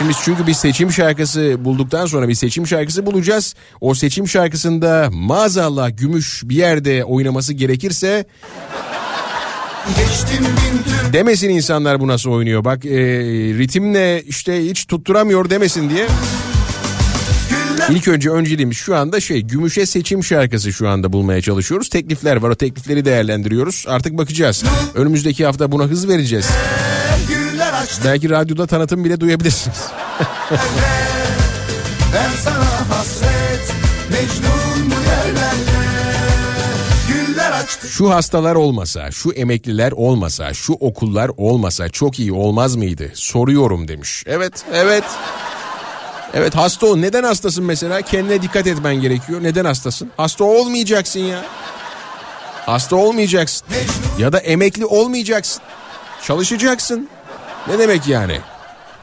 [0.00, 3.54] Şimdi çünkü bir seçim şarkısı bulduktan sonra bir seçim şarkısı bulacağız.
[3.80, 8.24] O seçim şarkısında maazallah Gümüş bir yerde oynaması gerekirse
[11.12, 12.64] demesin insanlar bu nasıl oynuyor.
[12.64, 12.98] Bak e,
[13.58, 16.06] ritimle işte hiç tutturamıyor demesin diye.
[17.90, 21.88] İlk önce önceliğimiz şu anda şey Gümüş'e seçim şarkısı şu anda bulmaya çalışıyoruz.
[21.88, 23.84] Teklifler var o teklifleri değerlendiriyoruz.
[23.88, 24.64] Artık bakacağız.
[24.94, 26.46] Önümüzdeki hafta buna hız vereceğiz.
[27.80, 29.86] Güller açtı Belki radyoda tanıtım bile duyabilirsiniz.
[32.14, 33.74] Ben sana hasret
[34.10, 34.94] Mecnun bu
[37.52, 43.10] açtı Şu hastalar olmasa, şu emekliler olmasa, şu okullar olmasa çok iyi olmaz mıydı?
[43.14, 44.24] Soruyorum demiş.
[44.26, 45.04] Evet, evet.
[46.34, 46.96] Evet hasta ol.
[46.96, 48.02] Neden hastasın mesela?
[48.02, 49.42] Kendine dikkat etmen gerekiyor.
[49.42, 50.10] Neden hastasın?
[50.16, 51.44] Hasta olmayacaksın ya.
[52.66, 53.66] Hasta olmayacaksın.
[54.18, 55.62] Ya da emekli olmayacaksın.
[56.22, 57.08] Çalışacaksın.
[57.70, 58.38] Ne demek yani?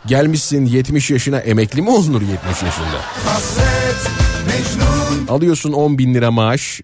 [0.05, 3.01] Gelmişsin 70 yaşına emekli mi olunur 70 yaşında?
[3.25, 4.11] hasret
[5.29, 6.81] Alıyorsun 10 bin lira maaş.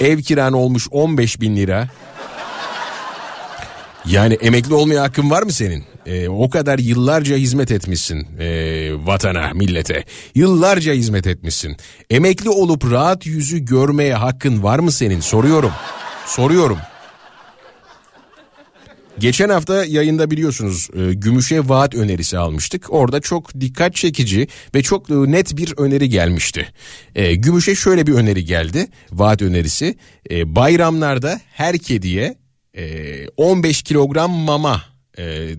[0.00, 1.88] Ev kiran olmuş 15 bin lira.
[4.06, 5.84] Yani emekli olmaya hakkın var mı senin?
[6.06, 10.04] Ee, o kadar yıllarca hizmet etmişsin ee, vatana, millete.
[10.34, 11.76] Yıllarca hizmet etmişsin.
[12.10, 15.20] Emekli olup rahat yüzü görmeye hakkın var mı senin?
[15.20, 15.72] Soruyorum.
[16.26, 16.78] Soruyorum.
[19.20, 22.86] Geçen hafta yayında biliyorsunuz e, Gümüş'e vaat önerisi almıştık.
[22.92, 26.72] Orada çok dikkat çekici ve çok e, net bir öneri gelmişti.
[27.14, 28.86] E, Gümüş'e şöyle bir öneri geldi.
[29.12, 29.98] Vaat önerisi.
[30.30, 32.34] Bayramlarda her kediye
[32.74, 34.82] e, 15 kilogram mama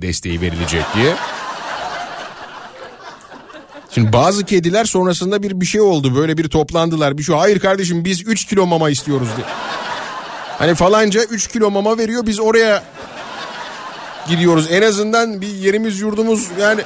[0.02, 1.16] desteği verilecek diye.
[3.92, 6.16] Şimdi bazı kediler sonrasında bir bir şey oldu.
[6.16, 7.18] Böyle bir toplandılar.
[7.18, 7.36] Bir şey.
[7.36, 9.48] Hayır kardeşim biz 3 kilo mama istiyoruz diye.
[10.60, 12.84] Hani falanca 3 kilo mama veriyor biz oraya
[14.30, 14.68] gidiyoruz.
[14.72, 16.82] En azından bir yerimiz yurdumuz yani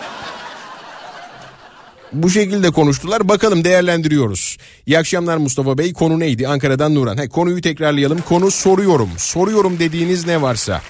[2.14, 3.30] bu şekilde konuştular.
[3.30, 4.58] Bakalım değerlendiriyoruz.
[4.86, 5.94] İyi akşamlar Mustafa Bey.
[5.94, 6.48] Konu neydi?
[6.48, 7.18] Ankara'dan Nuran.
[7.18, 8.22] He, konuyu tekrarlayalım.
[8.22, 9.10] Konu soruyorum.
[9.18, 10.82] Soruyorum dediğiniz ne varsa.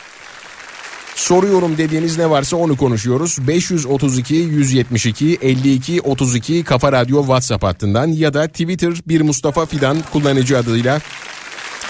[1.15, 3.37] Soruyorum dediğiniz ne varsa onu konuşuyoruz.
[3.47, 10.57] 532 172 52 32 Kafa Radyo WhatsApp hattından ya da Twitter bir Mustafa Fidan kullanıcı
[10.57, 11.01] adıyla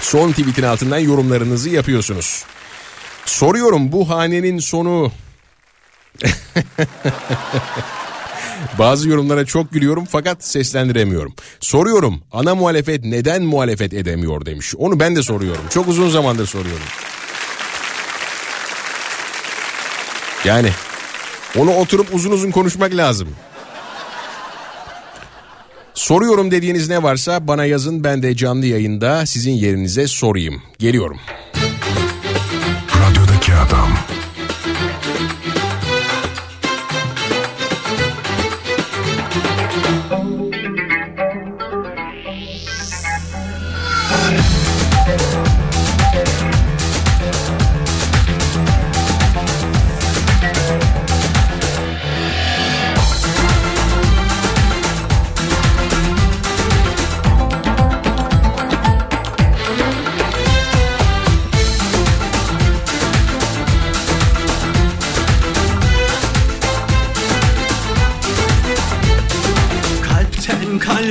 [0.01, 2.45] son tweetin altından yorumlarınızı yapıyorsunuz.
[3.25, 5.11] Soruyorum bu hanenin sonu
[8.79, 11.33] Bazı yorumlara çok gülüyorum fakat seslendiremiyorum.
[11.59, 14.75] Soruyorum ana muhalefet neden muhalefet edemiyor demiş.
[14.77, 15.63] Onu ben de soruyorum.
[15.69, 16.85] Çok uzun zamandır soruyorum.
[20.45, 20.69] Yani
[21.57, 23.29] onu oturup uzun uzun konuşmak lazım.
[25.93, 30.61] Soruyorum dediğiniz ne varsa bana yazın ben de canlı yayında sizin yerinize sorayım.
[30.79, 31.19] Geliyorum.
[33.53, 34.32] Radyodaki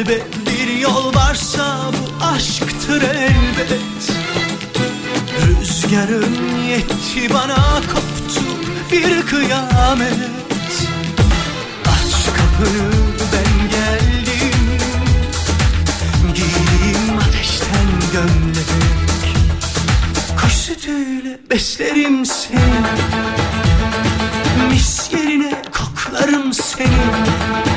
[0.03, 4.13] elbet Bir yol varsa bu aşktır elbet.
[5.47, 8.45] Rüzgarım yetti bana koptu
[8.93, 10.15] bir kıyamet.
[11.87, 12.91] Aç kapını
[13.33, 14.81] ben geldim.
[16.35, 18.67] Giyeyim ateşten gömlek
[20.41, 22.83] Kuş sütüyle beslerim seni.
[24.71, 27.72] Mis yerine koklarım seni.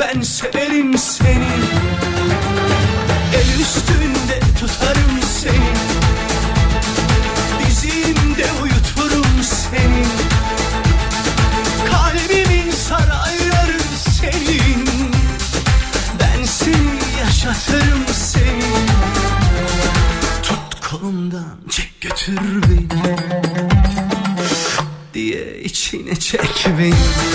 [0.00, 1.48] ben severim seni.
[3.34, 5.72] El üstünde tutarım seni.
[7.60, 10.04] Dizimde uyuturum seni.
[11.90, 13.78] Kalbimin sarayları
[14.20, 14.88] senin.
[16.20, 18.62] Ben seni yaşatırım seni.
[20.42, 23.16] Tut kolumdan çek götür beni.
[25.14, 27.29] Diye içine çek beni.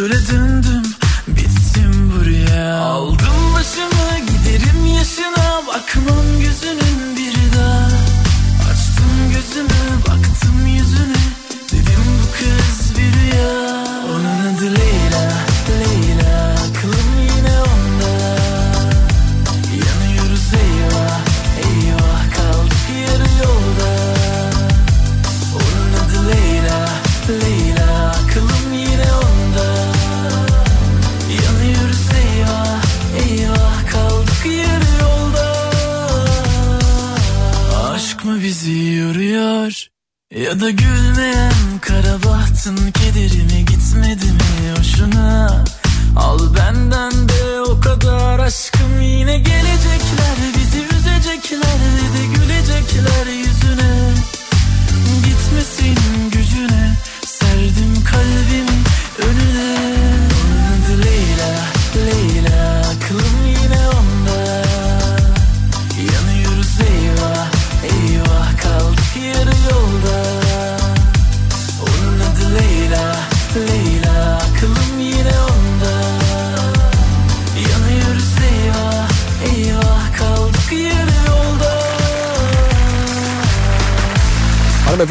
[0.00, 0.49] söyledin.
[40.60, 40.99] the good.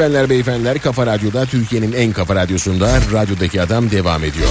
[0.10, 4.50] hanımefendiler beyefendiler Kafa Radyo'da Türkiye'nin en kafa radyosunda radyodaki adam devam ediyor.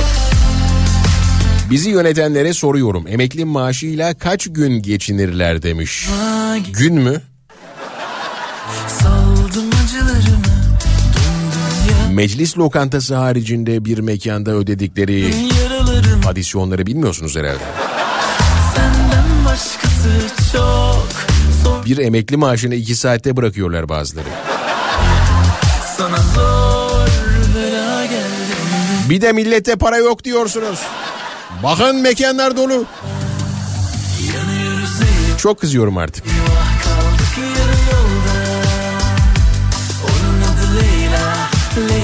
[1.71, 6.09] Bizi yönetenlere soruyorum emekli maaşıyla kaç gün geçinirler demiş.
[6.73, 7.21] Gün mü?
[12.13, 15.35] Meclis lokantası haricinde bir mekanda ödedikleri
[16.27, 17.65] adisyonları bilmiyorsunuz herhalde.
[21.87, 24.48] Bir emekli maaşını iki saatte bırakıyorlar bazıları
[25.99, 27.09] sana zor
[27.55, 28.59] bela geldim
[29.11, 30.79] Bir de millete para yok diyorsunuz.
[31.63, 32.85] Bakın mekanlar dolu.
[35.39, 36.25] Çok kızıyorum artık.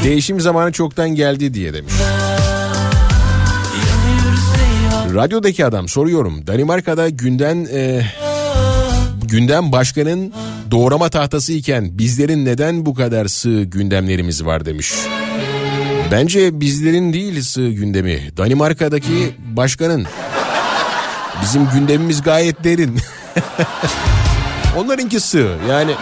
[0.05, 1.95] Değişim zamanı çoktan geldi diye demiş.
[5.15, 6.47] Radyodaki adam soruyorum.
[6.47, 8.07] Danimarka'da günden e,
[9.23, 10.33] gündem başkanın
[10.71, 14.93] doğrama tahtası iken bizlerin neden bu kadar sığ gündemlerimiz var demiş.
[16.11, 18.33] Bence bizlerin değil sığ gündemi.
[18.37, 20.07] Danimarka'daki başkanın.
[21.43, 22.99] Bizim gündemimiz gayet derin.
[24.77, 25.57] Onlarınki sığ.
[25.71, 25.93] Yani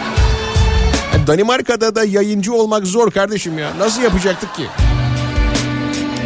[1.27, 3.79] Danimarka'da da yayıncı olmak zor kardeşim ya.
[3.79, 4.65] Nasıl yapacaktık ki?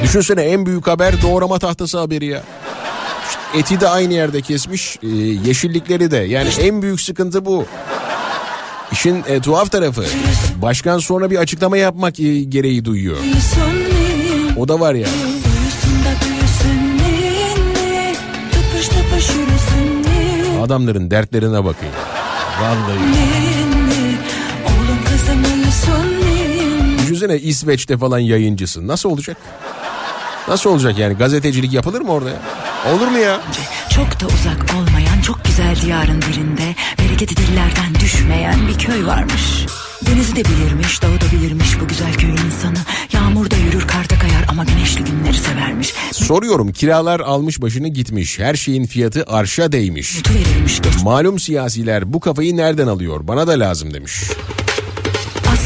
[0.03, 2.43] Düşünsene en büyük haber doğrama tahtası haberi ya.
[3.55, 5.07] Eti de aynı yerde kesmiş, e,
[5.47, 6.18] yeşillikleri de.
[6.18, 7.65] Yani en büyük sıkıntı bu.
[8.91, 10.03] İşin e, tuhaf tarafı.
[10.61, 13.18] Başkan sonra bir açıklama yapmak e, gereği duyuyor.
[14.57, 15.07] O da var ya.
[20.64, 21.88] Adamların dertlerine bakın.
[22.61, 22.99] Vallahi.
[27.01, 28.88] Düşünsene İsveç'te falan yayıncısın.
[28.88, 29.38] Nasıl olacak?
[30.47, 31.14] Nasıl olacak yani?
[31.14, 32.35] Gazetecilik yapılır mı orada ya?
[32.93, 33.39] Olur mu ya?
[33.98, 39.65] Çok da uzak olmayan çok güzel diyarın birinde bereketi dillerden düşmeyen bir köy varmış.
[40.06, 42.78] Denizi de bilirmiş, dağı da bilirmiş bu güzel köyün insanı.
[43.14, 45.94] Yağmurda yürür, karda kayar ama güneşli günleri severmiş.
[46.11, 48.40] Soruyorum kiralar almış başını gitmiş.
[48.40, 50.15] Her şeyin fiyatı arşa değmiş.
[51.03, 53.28] Malum siyasiler bu kafayı nereden alıyor?
[53.28, 54.24] Bana da lazım demiş.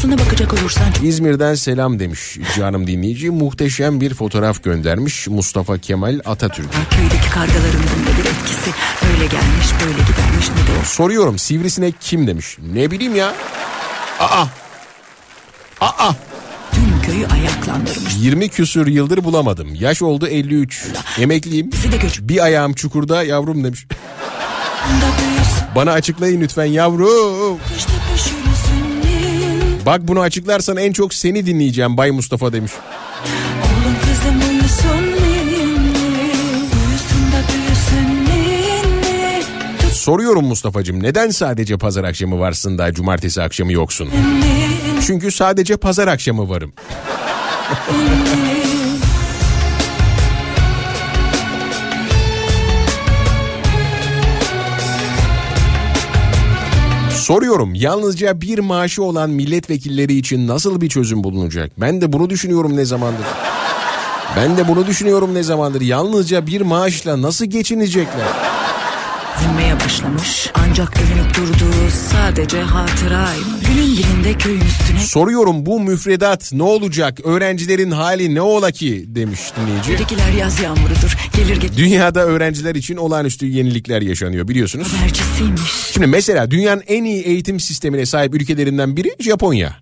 [0.02, 3.30] Aslına bakacak olursan İzmir'den selam demiş canım dinleyici.
[3.30, 6.66] Muhteşem bir fotoğraf göndermiş Mustafa Kemal Atatürk.
[6.90, 8.70] köydeki kargaların bunda bir etkisi.
[9.02, 10.84] Böyle gelmiş, böyle gidermiş ne de.
[10.84, 12.58] Soruyorum sivrisinek kim demiş.
[12.72, 13.34] Ne bileyim ya.
[14.20, 14.44] Aa.
[15.80, 16.12] Aa.
[16.72, 18.14] Tüm köyü ayaklandırmış.
[18.18, 19.74] 20 küsür yıldır bulamadım.
[19.74, 20.84] Yaş oldu 53.
[21.18, 21.70] Emekliyim.
[22.20, 23.86] Bir ayağım çukurda yavrum demiş.
[25.76, 27.58] Bana açıklayın lütfen yavrum.
[27.58, 27.91] ninni
[29.86, 32.72] Bak bunu açıklarsan en çok seni dinleyeceğim Bay Mustafa demiş.
[33.62, 35.12] Oğlum kızım uyusun
[39.92, 44.10] Soruyorum Mustafa'cığım neden sadece pazar akşamı varsın da cumartesi akşamı yoksun?
[45.06, 46.72] Çünkü sadece pazar akşamı varım.
[57.32, 61.72] Soruyorum yalnızca bir maaşı olan milletvekilleri için nasıl bir çözüm bulunacak?
[61.80, 63.26] Ben de bunu düşünüyorum ne zamandır.
[64.36, 65.80] Ben de bunu düşünüyorum ne zamandır.
[65.80, 68.26] Yalnızca bir maaşla nasıl geçinecekler?
[69.40, 70.50] Üzülmeye başlamış.
[70.54, 73.61] Ancak övünüp durduğu sadece hatıraymış.
[73.74, 77.18] Günün birinde köyün üstüne Soruyorum bu müfredat ne olacak?
[77.24, 79.92] Öğrencilerin hali ne ola ki demiş dinleyici.
[79.92, 81.16] Ötekiler yaz yağmurudur.
[81.36, 84.92] Gelir geç Dünyada öğrenciler için olağanüstü yenilikler yaşanıyor biliyorsunuz.
[84.92, 85.70] habercisiymiş.
[85.92, 89.76] Şimdi mesela dünyanın en iyi eğitim sistemine sahip ülkelerinden biri Japonya.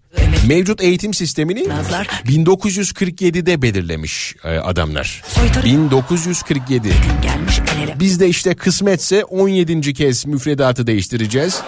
[0.49, 5.23] Mevcut eğitim sistemini Nazlar 1947'de belirlemiş e, adamlar.
[5.29, 6.89] soytarı 1947.
[7.23, 9.95] gelmiş el ele Biz de işte kısmetse 17.
[9.95, 11.63] kez müfredatı değiştireceğiz.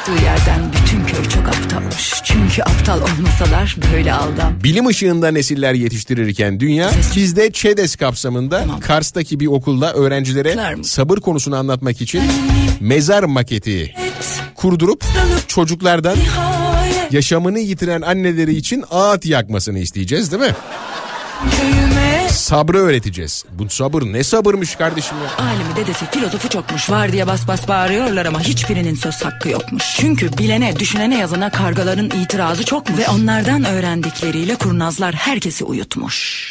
[0.00, 2.20] Baktığı yerden bütün köy çok aptalmış.
[2.24, 4.64] Çünkü aptal olmasalar böyle aldan.
[4.64, 12.00] Bilim ışığında nesiller yetiştirirken dünya bizde ÇEDES kapsamında Kars'taki bir okulda öğrencilere sabır konusunu anlatmak
[12.00, 12.22] için
[12.80, 13.94] mezar maketi
[14.54, 15.04] kurdurup
[15.46, 16.16] çocuklardan
[17.10, 20.54] yaşamını yitiren anneleri için ağıt yakmasını isteyeceğiz değil mi?
[21.60, 23.44] köyüme Sabrı öğreteceğiz.
[23.50, 25.44] Bu sabır ne sabırmış kardeşim ya.
[25.46, 29.84] Alimi dedesi filozofu çokmuş var diye bas bas bağırıyorlar ama hiçbirinin söz hakkı yokmuş.
[29.96, 32.98] Çünkü bilene düşünene yazana kargaların itirazı çokmuş.
[32.98, 36.50] Ve onlardan öğrendikleriyle kurnazlar herkesi uyutmuş.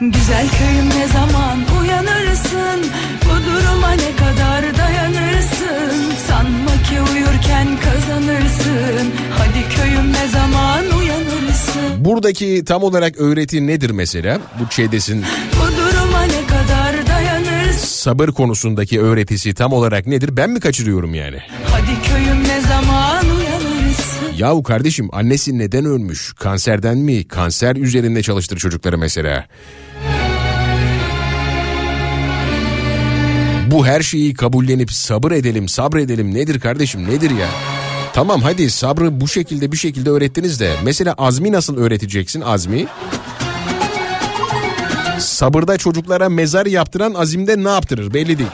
[0.00, 2.90] Güzel köyüm ne zaman uyanırsın
[3.24, 12.64] Bu duruma ne kadar dayanırsın Sanma ki uyurken kazanırsın Hadi köyüm ne zaman uyanırsın Buradaki
[12.64, 14.38] tam olarak öğreti nedir mesela?
[14.60, 20.36] Bu ÇEDES'in Bu duruma ne kadar dayanırsın sabır konusundaki öğretisi tam olarak nedir?
[20.36, 21.36] Ben mi kaçırıyorum yani?
[21.70, 22.45] Hadi köyüm
[24.38, 26.32] Yahu kardeşim annesi neden ölmüş?
[26.32, 27.28] Kanserden mi?
[27.28, 29.46] Kanser üzerinde çalıştır çocukları mesela.
[33.70, 37.48] Bu her şeyi kabullenip sabır edelim, sabredelim nedir kardeşim nedir ya?
[38.12, 42.86] Tamam hadi sabrı bu şekilde bir şekilde öğrettiniz de mesela azmi nasıl öğreteceksin azmi?
[45.18, 48.50] Sabırda çocuklara mezar yaptıran azimde ne yaptırır belli değil.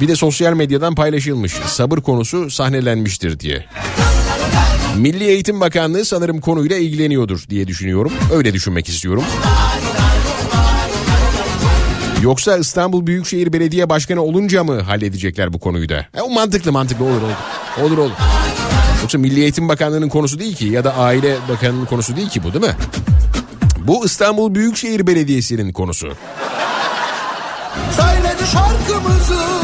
[0.00, 3.64] Bir de sosyal medyadan paylaşılmış sabır konusu sahnelenmiştir diye.
[4.96, 8.12] Milli Eğitim Bakanlığı sanırım konuyla ilgileniyordur diye düşünüyorum.
[8.32, 9.24] Öyle düşünmek istiyorum.
[12.22, 16.06] Yoksa İstanbul Büyükşehir Belediye Başkanı olunca mı halledecekler bu konuyu da?
[16.16, 17.32] E, o mantıklı mantıklı olur olur.
[17.82, 18.10] Olur olur.
[19.02, 22.52] Yoksa Milli Eğitim Bakanlığı'nın konusu değil ki ya da Aile Bakanlığı'nın konusu değil ki bu
[22.52, 22.76] değil mi?
[23.78, 26.12] Bu İstanbul Büyükşehir Belediyesi'nin konusu.
[27.96, 29.63] Söyledi şarkımızı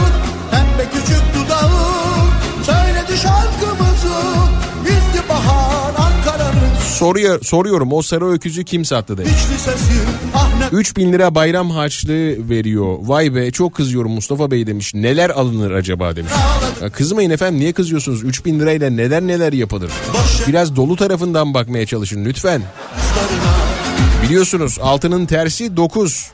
[0.81, 2.31] pembe küçük dudağım
[2.63, 4.09] Söyledi şarkımızı
[4.81, 9.17] indi bahar Ankara'nın Soruyor, soruyorum o sarı öküzü kim sattı
[9.59, 9.93] sesi
[10.35, 12.99] ah ne 3000 lira bayram harçlığı veriyor.
[13.01, 14.95] Vay be çok kızıyorum Mustafa Bey demiş.
[14.95, 16.33] Neler alınır acaba demiş.
[16.83, 18.25] Ya kızmayın efendim niye kızıyorsunuz?
[18.25, 19.91] 3000 lirayla neler neler yapılır.
[20.49, 22.63] Biraz dolu tarafından bakmaya çalışın lütfen.
[24.23, 26.31] Biliyorsunuz altının tersi 9.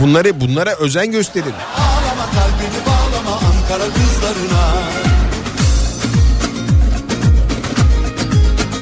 [0.00, 1.54] Bunları bunlara özen gösterin.
[3.74, 4.72] Ankara kızlarına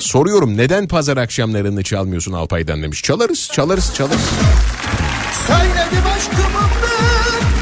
[0.00, 3.02] Soruyorum neden pazar akşamlarını çalmıyorsun Alpay'dan demiş.
[3.02, 4.30] Çalarız çalarız çalarız.
[5.46, 6.04] Söyledim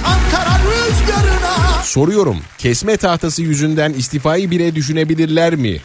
[0.05, 5.81] Ankara rüzgarına Soruyorum kesme tahtası yüzünden istifayı bile düşünebilirler mi?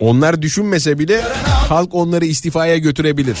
[0.00, 1.22] Onlar düşünmese bile
[1.68, 3.36] halk onları istifaya götürebilir.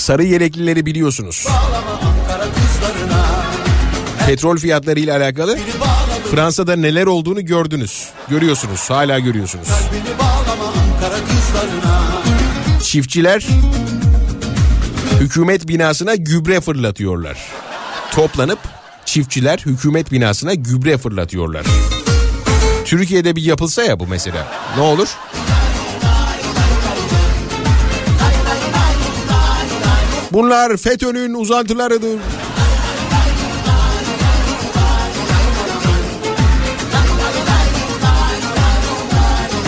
[0.00, 1.46] Sarı yeleklileri biliyorsunuz.
[4.26, 5.58] Petrol fiyatları ile alakalı
[6.30, 8.08] Fransa'da neler olduğunu gördünüz.
[8.28, 9.68] Görüyorsunuz, hala görüyorsunuz.
[12.82, 13.46] Çiftçiler
[15.20, 17.38] hükümet binasına gübre fırlatıyorlar.
[18.12, 18.58] Toplanıp
[19.04, 21.66] çiftçiler hükümet binasına gübre fırlatıyorlar.
[22.84, 24.46] Türkiye'de bir yapılsa ya bu mesela.
[24.76, 25.08] Ne olur?
[30.32, 32.18] Bunlar FETÖ'nün uzantılarıdır.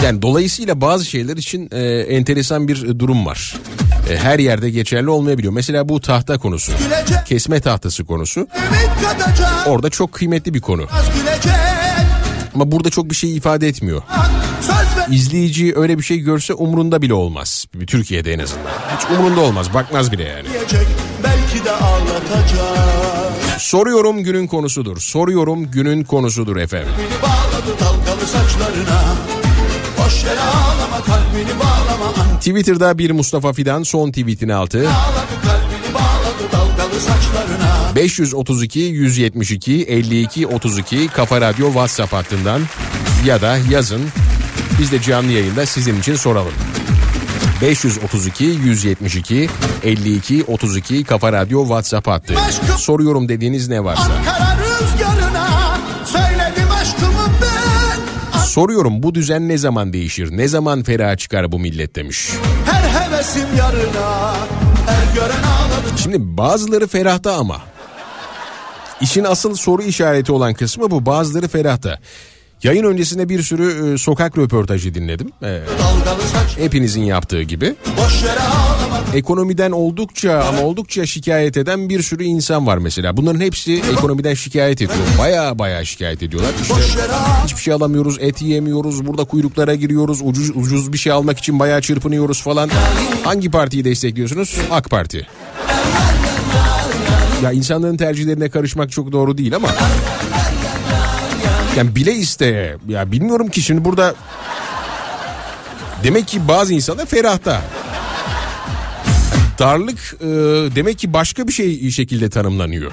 [0.05, 3.57] Yani dolayısıyla bazı şeyler için e, enteresan bir durum var.
[4.11, 5.53] E, her yerde geçerli olmayabiliyor.
[5.53, 6.73] Mesela bu tahta konusu.
[6.79, 8.47] Gülecek Kesme tahtası konusu.
[9.67, 10.87] Orada çok kıymetli bir konu.
[12.55, 14.03] Ama burada çok bir şey ifade etmiyor.
[14.61, 17.67] Söz İzleyici öyle bir şey görse umrunda bile olmaz.
[17.87, 18.65] Türkiye'de en azından.
[18.97, 19.75] Hiç umrunda olmaz.
[19.75, 20.49] Bakmaz bile yani.
[21.25, 25.01] Belki de ağlatacak Soruyorum günün konusudur.
[25.01, 26.89] Soruyorum günün konusudur efendim.
[26.99, 29.03] Beni bağladı dalgalı saçlarına
[29.99, 34.79] Boş yere ağlama kalbini bağlama Twitter'da bir Mustafa Fidan son tweetini altı.
[34.79, 42.63] Bağladı kalbini bağladı dalgalı saçlarına 532 172 52 32 Kafa Radyo WhatsApp hattından
[43.27, 44.03] ya da yazın
[44.83, 46.53] biz de canlı yayında sizin için soralım.
[47.63, 49.49] 532 172
[49.85, 52.35] 52 32 Kafa Radyo WhatsApp hattı.
[52.79, 54.13] Soruyorum dediğiniz ne varsa.
[58.47, 60.29] Soruyorum bu düzen ne zaman değişir?
[60.37, 62.31] Ne zaman ferah çıkar bu millet demiş.
[62.71, 64.35] Her hevesim yarına
[64.87, 67.61] Her gören ağladı Şimdi bazıları ferahta ama.
[69.01, 71.07] İşin asıl soru işareti olan kısmı bu.
[71.07, 71.99] Bazıları ferahta.
[72.63, 75.33] Yayın öncesinde bir sürü e, sokak röportajı dinledim.
[75.43, 75.61] E,
[76.59, 77.75] hepinizin yaptığı gibi.
[79.15, 83.17] Ekonomiden oldukça ama oldukça şikayet eden bir sürü insan var mesela.
[83.17, 84.99] Bunların hepsi ekonomiden şikayet ediyor.
[85.19, 86.51] Baya baya şikayet ediyorlar.
[86.63, 86.75] İşte
[87.45, 91.81] hiçbir şey alamıyoruz, et yiyemiyoruz, burada kuyruklara giriyoruz, ucuz, ucuz bir şey almak için bayağı
[91.81, 92.71] çırpınıyoruz falan.
[93.25, 94.57] Hangi partiyi destekliyorsunuz?
[94.71, 95.27] AK Parti.
[97.43, 99.69] Ya insanların tercihlerine karışmak çok doğru değil ama...
[101.77, 104.15] Yani bile isteye, ya bilmiyorum ki şimdi burada...
[106.05, 107.63] Demek ki bazı insanlar ferahta.
[109.59, 110.27] Darlık e,
[110.77, 112.93] demek ki başka bir şey şekilde tanımlanıyor.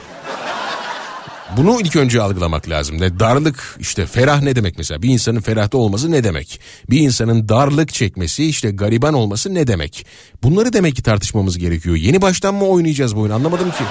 [1.57, 3.01] Bunu ilk önce algılamak lazım.
[3.01, 5.01] Ne darlık işte ferah ne demek mesela?
[5.01, 6.59] Bir insanın ferahta olması ne demek?
[6.89, 10.05] Bir insanın darlık çekmesi işte gariban olması ne demek?
[10.43, 11.95] Bunları demek ki tartışmamız gerekiyor.
[11.95, 13.83] Yeni baştan mı oynayacağız bu oyunu anlamadım ki.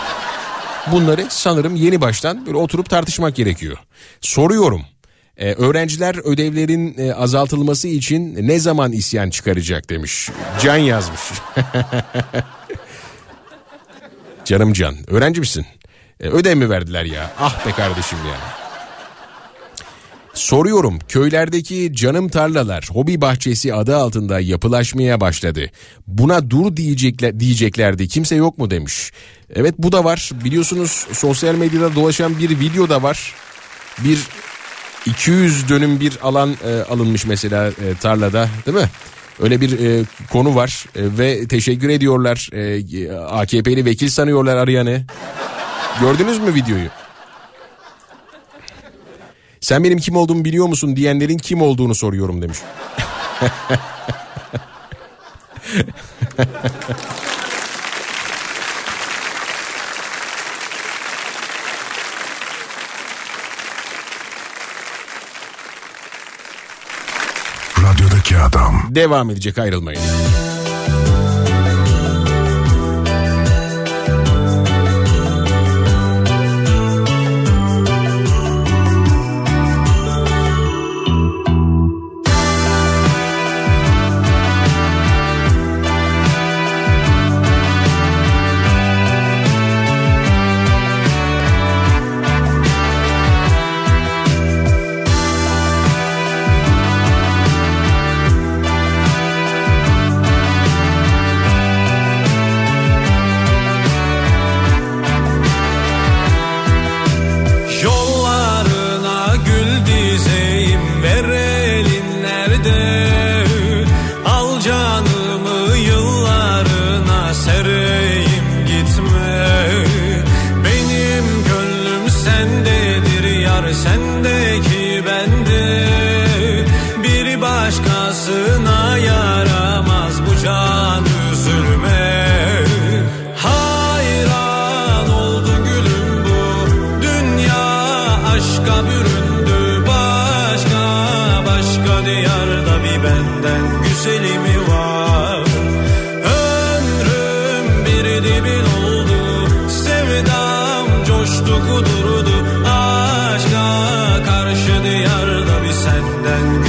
[0.93, 3.77] Bunları sanırım yeni baştan böyle oturup tartışmak gerekiyor.
[4.21, 4.83] Soruyorum.
[5.37, 10.31] Ee, öğrenciler ödevlerin e, azaltılması için ne zaman isyan çıkaracak demiş.
[10.63, 11.21] Can yazmış.
[14.45, 14.97] Canım Can.
[15.07, 15.67] Öğrenci misin?
[16.21, 17.31] E, ödev mi verdiler ya?
[17.39, 18.68] Ah be kardeşim ya.
[20.39, 25.71] Soruyorum köylerdeki canım tarlalar hobi bahçesi adı altında yapılaşmaya başladı.
[26.07, 29.13] Buna dur diyecekler, diyeceklerdi kimse yok mu demiş.
[29.55, 33.35] Evet bu da var biliyorsunuz sosyal medyada dolaşan bir video da var.
[34.05, 34.19] Bir
[35.07, 38.89] 200 dönüm bir alan e, alınmış mesela e, tarlada değil mi?
[39.41, 42.51] Öyle bir e, konu var e, ve teşekkür ediyorlar.
[42.53, 45.05] E, AKP'li vekil sanıyorlar arayanı.
[46.01, 46.89] Gördünüz mü videoyu?
[49.69, 52.59] Sen benim kim olduğumu biliyor musun diyenlerin kim olduğunu soruyorum demiş.
[67.83, 68.83] Radyodaki adam.
[68.91, 70.01] Devam edecek ayrılmayın.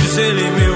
[0.09, 0.68] güzelim.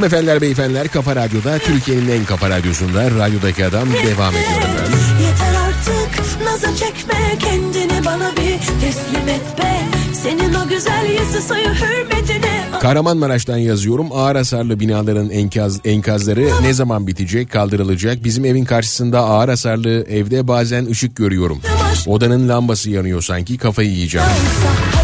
[0.00, 4.98] Hanımefendiler beyefendiler Kafa Radyo'da Türkiye'nin en kafa radyosunda Radyodaki Adam devam ediyor efendim.
[5.22, 9.80] Yeter artık naza çekme kendini bana bir teslim et be
[10.12, 14.06] Senin o güzel yüzü soyu hürmetine Kahramanmaraş'tan yazıyorum.
[14.12, 18.24] Ağır hasarlı binaların enkaz, enkazları ne zaman bitecek, kaldırılacak?
[18.24, 21.60] Bizim evin karşısında ağır hasarlı evde bazen ışık görüyorum.
[22.06, 24.28] Odanın lambası yanıyor sanki kafayı yiyeceğim.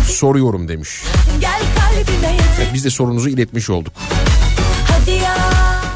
[0.07, 1.03] Soruyorum demiş.
[2.75, 3.93] Biz de sorunuzu iletmiş olduk.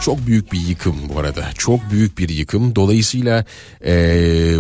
[0.01, 1.51] Çok büyük bir yıkım bu arada.
[1.59, 2.77] Çok büyük bir yıkım.
[2.77, 3.45] Dolayısıyla
[3.85, 3.93] eee,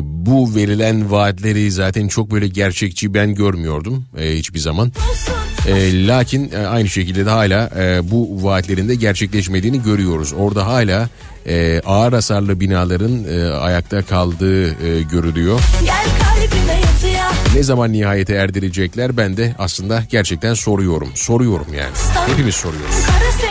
[0.02, 4.92] bu verilen vaatleri zaten çok böyle gerçekçi ben görmüyordum eee, hiçbir zaman.
[5.68, 10.32] Eee, lakin e, aynı şekilde de hala e, bu vaatlerin de gerçekleşmediğini görüyoruz.
[10.38, 11.08] Orada hala
[11.46, 15.60] e, ağır hasarlı binaların e, ayakta kaldığı e, görülüyor.
[17.54, 21.08] Ne zaman nihayete erdirecekler ben de aslında gerçekten soruyorum.
[21.14, 21.92] Soruyorum yani.
[22.30, 22.94] Hepimiz soruyoruz.
[23.06, 23.49] Kara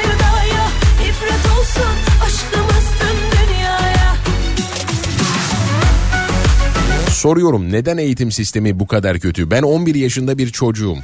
[7.19, 9.51] Soruyorum neden eğitim sistemi bu kadar kötü?
[9.51, 10.97] Ben 11 yaşında bir çocuğum.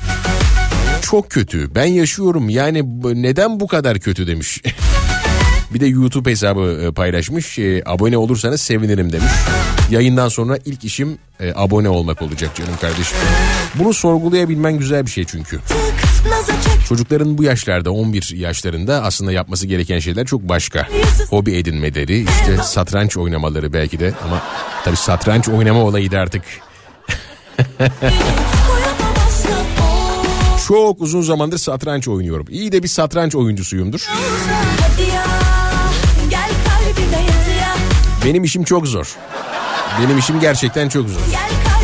[1.02, 1.76] Çok kötü.
[1.76, 2.50] Ben yaşıyorum.
[2.50, 2.84] Yani
[3.24, 4.62] neden bu kadar kötü demiş.
[5.74, 7.60] bir de YouTube hesabı e, paylaşmış.
[7.60, 9.32] E, abone olursanız sevinirim demiş.
[9.92, 13.18] Yayından sonra ilk işim e, abone olmak olacak canım kardeşim.
[13.76, 15.60] Bunu sorgulayabilmen güzel bir şey çünkü.
[16.90, 20.88] Çocukların bu yaşlarda 11 yaşlarında aslında yapması gereken şeyler çok başka.
[21.30, 24.42] Hobi edinmeleri, işte satranç oynamaları belki de ama
[24.84, 26.44] tabii satranç oynama olayı da artık
[30.68, 32.46] çok uzun zamandır satranç oynuyorum.
[32.50, 34.08] İyi de bir satranç oyuncusuyumdur.
[38.26, 39.16] Benim işim çok zor.
[40.02, 41.20] Benim işim gerçekten çok zor.
[41.32, 41.75] Gel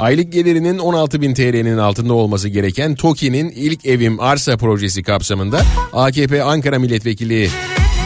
[0.00, 5.60] Aylık gelirinin 16 bin TL'nin altında olması gereken TOKİ'nin ilk evim arsa projesi kapsamında
[5.92, 7.50] AKP Ankara Milletvekili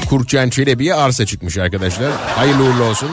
[0.09, 2.13] Kurtcan Çelebi'ye arsa çıkmış arkadaşlar.
[2.13, 3.09] Hayırlı uğurlu olsun.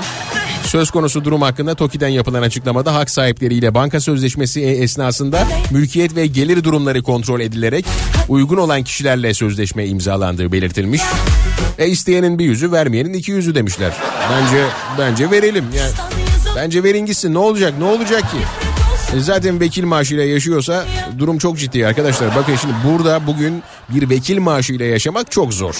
[0.65, 6.63] Söz konusu durum hakkında TOKİ'den yapılan açıklamada hak sahipleriyle banka sözleşmesi esnasında mülkiyet ve gelir
[6.63, 7.85] durumları kontrol edilerek
[8.29, 11.01] uygun olan kişilerle sözleşme imzalandığı belirtilmiş.
[11.77, 13.93] E isteyenin bir yüzü vermeyenin iki yüzü demişler.
[14.31, 14.65] Bence
[14.97, 15.65] bence verelim.
[15.77, 15.91] Yani
[16.55, 18.37] bence verin gitsin ne olacak ne olacak ki?
[19.15, 20.85] E zaten vekil maaşıyla yaşıyorsa
[21.19, 22.35] durum çok ciddi arkadaşlar.
[22.35, 25.75] Bakın şimdi burada bugün bir vekil maaşıyla yaşamak çok zor.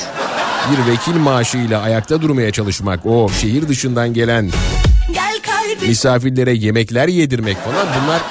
[0.71, 4.51] Bir vekil maaşıyla ayakta durmaya çalışmak, o şehir dışından gelen
[5.87, 8.21] misafirlere yemekler yedirmek falan bunlar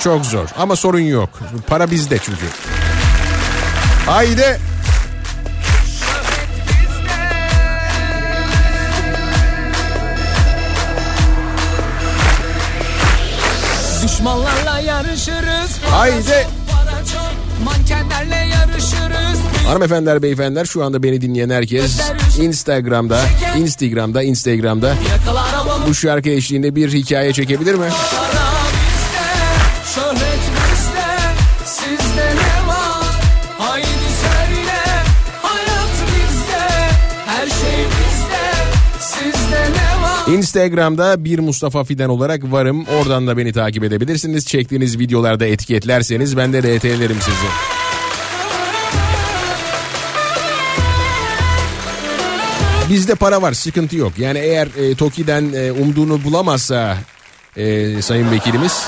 [0.00, 0.48] çok zor.
[0.58, 1.30] Ama sorun yok.
[1.66, 2.46] Para bizde çünkü.
[4.06, 4.60] Haydi.
[14.22, 15.78] Düşmanlarla yarışırız.
[15.90, 16.46] Haydi.
[16.70, 17.64] Para çok.
[17.64, 19.40] Mankenlerle yarışırız.
[19.66, 22.00] Hanımefendiler, beyefendiler şu anda beni dinleyen herkes
[22.38, 23.20] Instagram'da,
[23.58, 24.94] Instagram'da, Instagram'da
[25.88, 27.88] bu şarkı eşliğinde bir hikaye çekebilir mi?
[27.88, 28.51] Para
[40.36, 42.86] Instagram'da bir Mustafa Fidan olarak varım.
[42.86, 44.46] Oradan da beni takip edebilirsiniz.
[44.46, 47.46] Çektiğiniz videolarda etiketlerseniz ben de RT'lerim sizi.
[52.90, 54.12] Bizde para var sıkıntı yok.
[54.18, 56.96] Yani eğer e, TOKİ'den e, umduğunu bulamazsa
[57.56, 58.84] e, sayın vekilimiz.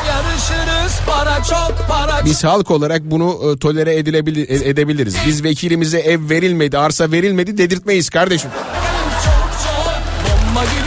[1.07, 1.89] Para çok.
[1.89, 2.25] Para çok.
[2.25, 5.17] biz halk olarak bunu e, tolere edilebilir, e- edebiliriz.
[5.27, 8.51] Biz vekilimize ev verilmedi, arsa verilmedi dedirtmeyiz kardeşim.
[9.25, 10.84] Çok çok.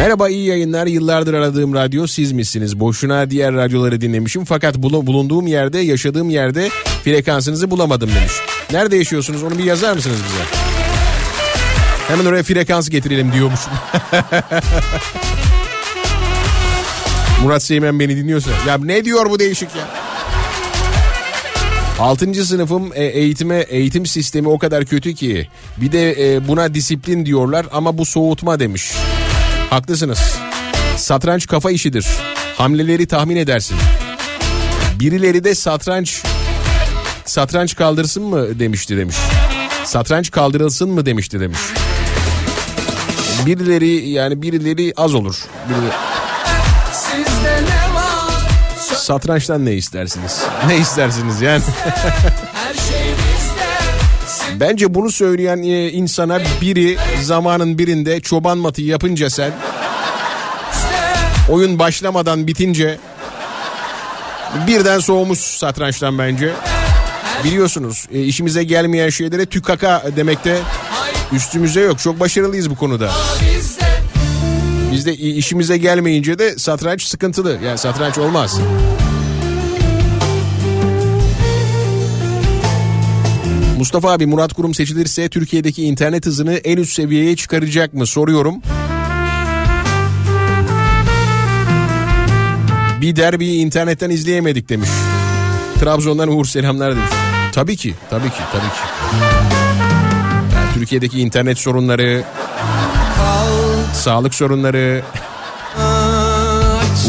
[0.00, 0.86] Merhaba iyi yayınlar.
[0.86, 2.80] Yıllardır aradığım radyo siz misiniz?
[2.80, 6.68] Boşuna diğer radyoları dinlemişim fakat bulu- bulunduğum yerde, yaşadığım yerde
[7.04, 8.32] frekansınızı bulamadım demiş.
[8.72, 10.44] Nerede yaşıyorsunuz onu bir yazar mısınız bize?
[12.08, 13.60] Hemen oraya frekans getirelim diyormuş.
[17.42, 18.50] Murat Seymen beni dinliyorsa.
[18.68, 19.88] Ya ne diyor bu değişik ya?
[21.98, 22.44] 6.
[22.44, 27.66] sınıfım e, eğitime eğitim sistemi o kadar kötü ki bir de e, buna disiplin diyorlar
[27.72, 28.92] ama bu soğutma demiş.
[29.70, 30.38] Haklısınız.
[30.96, 32.06] Satranç kafa işidir.
[32.56, 33.76] Hamleleri tahmin edersin.
[35.00, 36.22] Birileri de satranç
[37.24, 39.16] satranç kaldırsın mı demişti demiş.
[39.84, 41.58] Satranç kaldırılsın mı demişti demiş.
[43.46, 45.44] Birileri yani birileri az olur.
[45.68, 45.92] Birileri...
[48.96, 50.42] Satrançtan ne istersiniz?
[50.66, 51.62] Ne istersiniz yani?
[54.60, 59.52] Bence bunu söyleyen e, insana biri zamanın birinde çoban matı yapınca sen
[61.48, 62.98] oyun başlamadan bitince
[64.66, 66.52] birden soğumuş satrançtan bence.
[67.44, 70.58] Biliyorsunuz e, işimize gelmeyen şeylere tükaka demekte
[71.32, 71.98] üstümüze yok.
[71.98, 73.10] Çok başarılıyız bu konuda.
[74.92, 75.14] Bizde.
[75.14, 77.58] İ- işimize gelmeyince de satranç sıkıntılı.
[77.64, 78.60] Yani satranç olmaz.
[83.80, 88.54] Mustafa abi Murat Kurum seçilirse Türkiye'deki internet hızını en üst seviyeye çıkaracak mı soruyorum.
[93.00, 94.88] Bir derbiyi internetten izleyemedik demiş.
[95.80, 97.10] Trabzon'dan Uğur selamlar demiş.
[97.52, 98.80] Tabii ki, tabii ki, tabii ki.
[100.54, 102.22] Yani Türkiye'deki internet sorunları,
[103.94, 105.02] sağlık sorunları.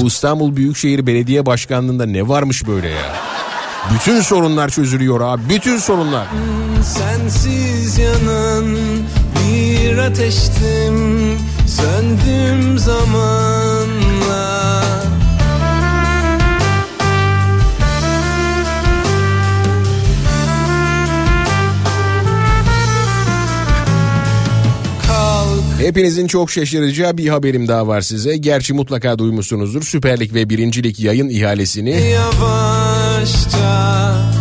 [0.02, 3.32] Bu İstanbul Büyükşehir Belediye Başkanlığı'nda ne varmış böyle ya?
[3.94, 5.42] Bütün sorunlar çözülüyor abi.
[5.50, 6.28] Bütün sorunlar.
[6.84, 8.78] Sensiz yanan
[9.36, 11.38] bir ateştim
[11.68, 14.62] Söndüm zamanla
[25.82, 28.38] Hepinizin çok şaşıracağı bir haberim daha var size.
[28.38, 29.84] Gerçi mutlaka duymuşsunuzdur.
[29.84, 33.01] Süper Lig ve Birincilik yayın ihalesini Yavaşça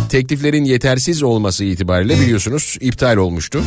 [0.09, 3.63] Tekliflerin yetersiz olması itibariyle biliyorsunuz iptal olmuştu.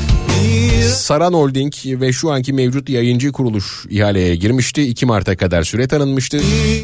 [0.94, 4.82] Saran Holding ve şu anki mevcut yayıncı kuruluş ihaleye girmişti.
[4.82, 6.40] 2 Mart'a kadar süre tanınmıştı.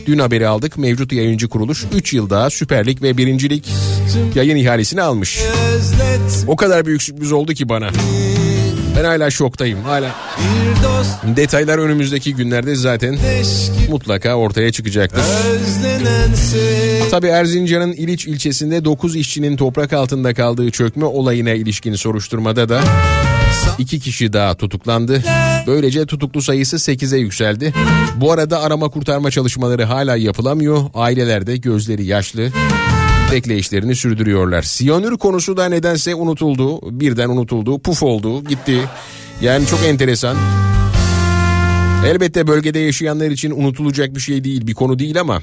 [0.07, 0.79] Dün haberi aldık.
[0.79, 3.51] Mevcut yayıncı kuruluş 3 yıl daha Süper Lig ve 1.
[3.51, 3.65] Lig
[4.35, 5.41] yayın ihalesini almış.
[6.47, 7.91] O kadar büyük sürpriz oldu ki bana.
[8.97, 9.83] Ben hala şoktayım.
[9.83, 10.15] Hala
[11.37, 13.19] detaylar önümüzdeki günlerde zaten
[13.91, 15.23] mutlaka ortaya çıkacaktır.
[17.11, 22.81] Tabi Erzincan'ın İliç ilçesinde 9 işçinin toprak altında kaldığı çökme olayına ilişkin soruşturmada da
[23.79, 25.23] iki kişi daha tutuklandı.
[25.67, 27.75] Böylece tutuklu sayısı 8'e yükseldi.
[28.17, 30.83] Bu arada arama kurtarma çalışmaları hala yapılamıyor.
[30.95, 32.51] Aileler de gözleri yaşlı
[33.33, 34.63] bekleyişlerini sürdürüyorlar.
[34.63, 37.01] Siyanür konusu da nedense unutuldu.
[37.01, 37.79] Birden unutuldu.
[37.79, 38.45] Puf oldu.
[38.45, 38.89] Gitti.
[39.43, 40.37] Yani çok enteresan.
[42.07, 44.67] Elbette bölgede yaşayanlar için unutulacak bir şey değil.
[44.67, 45.43] Bir konu değil ama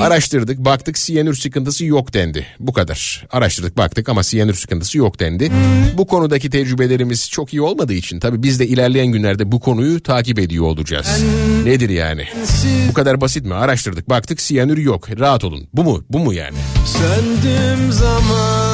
[0.00, 2.46] Araştırdık baktık siyanür sıkıntısı yok dendi.
[2.60, 3.26] Bu kadar.
[3.30, 5.52] Araştırdık baktık ama siyanür sıkıntısı yok dendi.
[5.98, 10.38] Bu konudaki tecrübelerimiz çok iyi olmadığı için tabii biz de ilerleyen günlerde bu konuyu takip
[10.38, 11.22] ediyor olacağız.
[11.64, 12.24] Nedir yani?
[12.88, 13.54] Bu kadar basit mi?
[13.54, 15.08] Araştırdık baktık siyanür yok.
[15.18, 15.68] Rahat olun.
[15.74, 16.04] Bu mu?
[16.10, 16.56] Bu mu yani?
[16.86, 18.73] Söndüm zamanla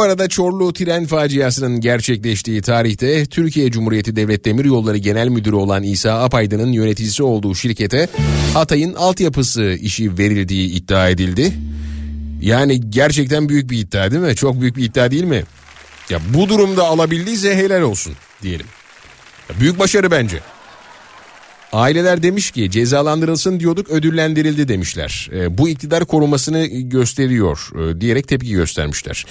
[0.00, 6.72] Arada Çorlu tren faciasının gerçekleştiği tarihte Türkiye Cumhuriyeti Devlet Demiryolları Genel Müdürü olan İsa Apaydın'ın
[6.72, 8.08] yöneticisi olduğu şirkete
[8.54, 11.52] Hatay'ın altyapısı işi verildiği iddia edildi.
[12.42, 14.36] Yani gerçekten büyük bir iddia değil mi?
[14.36, 15.44] Çok büyük bir iddia değil mi?
[16.10, 18.12] Ya bu durumda alabildiyse helal olsun
[18.42, 18.66] diyelim.
[19.50, 20.40] Ya büyük başarı bence.
[21.72, 25.30] Aileler demiş ki cezalandırılsın diyorduk ödüllendirildi demişler.
[25.32, 29.24] E, bu iktidar korumasını gösteriyor e, diyerek tepki göstermişler.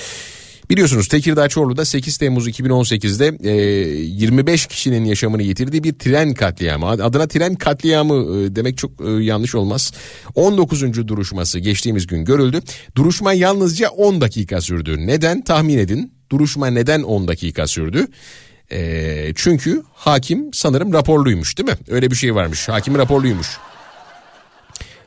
[0.69, 3.53] Biliyorsunuz Tekirdağ Çorlu'da 8 Temmuz 2018'de e,
[4.01, 6.87] 25 kişinin yaşamını yitirdiği bir tren katliamı.
[6.87, 9.93] Adına tren katliamı e, demek çok e, yanlış olmaz.
[10.35, 11.07] 19.
[11.07, 12.61] duruşması geçtiğimiz gün görüldü.
[12.95, 15.07] Duruşma yalnızca 10 dakika sürdü.
[15.07, 16.13] Neden tahmin edin?
[16.31, 18.07] Duruşma neden 10 dakika sürdü?
[18.71, 21.77] E, çünkü hakim sanırım raporluymuş değil mi?
[21.89, 22.69] Öyle bir şey varmış.
[22.69, 23.57] Hakim raporluymuş.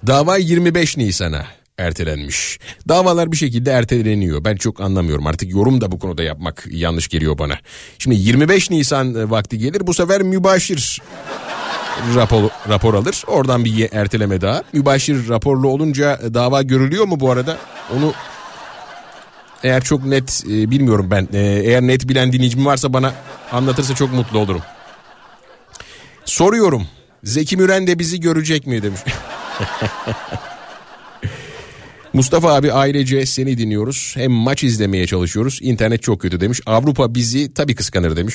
[0.06, 1.46] Dava 25 Nisan'a
[1.82, 2.58] ertelenmiş.
[2.88, 4.44] Davalar bir şekilde erteleniyor.
[4.44, 5.26] Ben çok anlamıyorum.
[5.26, 7.58] Artık yorum da bu konuda yapmak yanlış geliyor bana.
[7.98, 9.86] Şimdi 25 Nisan e, vakti gelir.
[9.86, 11.00] Bu sefer mübaşir
[12.14, 13.24] rapor, rapor alır.
[13.26, 14.62] Oradan bir erteleme daha.
[14.72, 17.56] Mübaşir raporlu olunca e, dava görülüyor mu bu arada?
[17.96, 18.12] Onu
[19.62, 21.28] eğer çok net e, bilmiyorum ben.
[21.32, 23.12] E, eğer net bilen dinleyicim varsa bana
[23.52, 24.62] anlatırsa çok mutlu olurum.
[26.24, 26.86] Soruyorum.
[27.24, 29.00] Zeki Müren de bizi görecek mi demiş.
[32.12, 34.12] Mustafa abi ailece seni dinliyoruz.
[34.16, 35.58] Hem maç izlemeye çalışıyoruz.
[35.62, 36.60] İnternet çok kötü demiş.
[36.66, 38.34] Avrupa bizi tabii kıskanır demiş.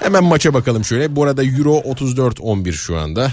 [0.00, 1.16] Hemen maça bakalım şöyle.
[1.16, 3.32] Bu arada Euro 34.11 şu anda.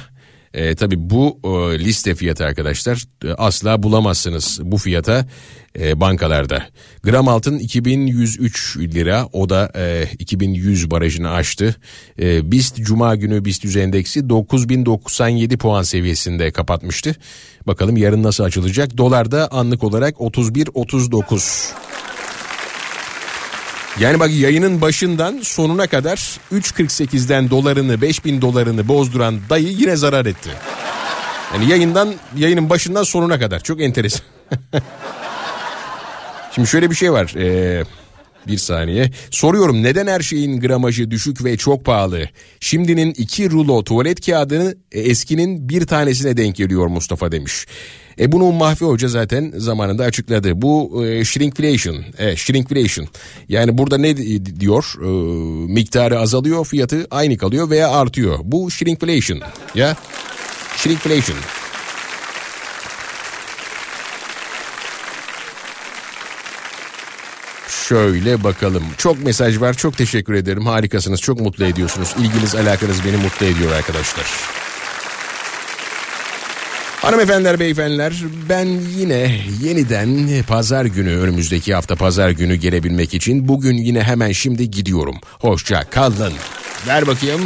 [0.54, 5.26] E, tabii bu e, liste fiyatı arkadaşlar e, asla bulamazsınız bu fiyata
[5.80, 6.68] e, bankalarda.
[7.04, 11.76] Gram altın 2103 lira o da e, 2100 barajını aştı.
[12.20, 17.16] E, BIST Cuma günü BIST endeksi 9097 puan seviyesinde kapatmıştı.
[17.68, 18.98] Bakalım yarın nasıl açılacak.
[18.98, 21.74] Dolarda anlık olarak 31.39.
[24.00, 30.50] Yani bak yayının başından sonuna kadar 3.48'den dolarını 5000 dolarını bozduran dayı yine zarar etti.
[31.54, 34.22] Yani yayından yayının başından sonuna kadar çok enteresan.
[36.56, 37.34] Şimdi şöyle bir şey var.
[37.38, 37.84] Ee,
[38.48, 39.12] bir saniye.
[39.32, 42.30] Soruyorum neden her şeyin gramajı düşük ve çok pahalı?
[42.60, 47.66] Şimdinin iki rulo tuvalet kağıdını e, eskinin bir tanesine denk geliyor Mustafa demiş.
[48.20, 50.62] E bunu Mahfi Hoca zaten zamanında açıkladı.
[50.62, 53.08] Bu e, shrinkflation, e, shrinkflation.
[53.50, 54.18] Yani burada ne
[54.60, 54.94] diyor?
[55.02, 55.08] E,
[55.74, 58.40] miktarı azalıyor, fiyatı aynı kalıyor veya artıyor.
[58.44, 59.42] Bu shrinkflation.
[59.76, 59.96] Ya
[60.78, 61.38] shrinkflation.
[67.88, 68.84] Şöyle bakalım.
[68.98, 69.74] Çok mesaj var.
[69.74, 70.66] Çok teşekkür ederim.
[70.66, 71.22] Harikasınız.
[71.22, 72.16] Çok mutlu ediyorsunuz.
[72.20, 74.26] İlginiz, alakanız beni mutlu ediyor arkadaşlar.
[77.08, 78.14] Hanımefendiler, beyefendiler
[78.50, 78.66] ben
[78.98, 79.32] yine
[79.64, 85.16] yeniden pazar günü önümüzdeki hafta pazar günü gelebilmek için bugün yine hemen şimdi gidiyorum.
[85.40, 86.34] Hoşça kalın.
[86.88, 87.42] Ver bakayım.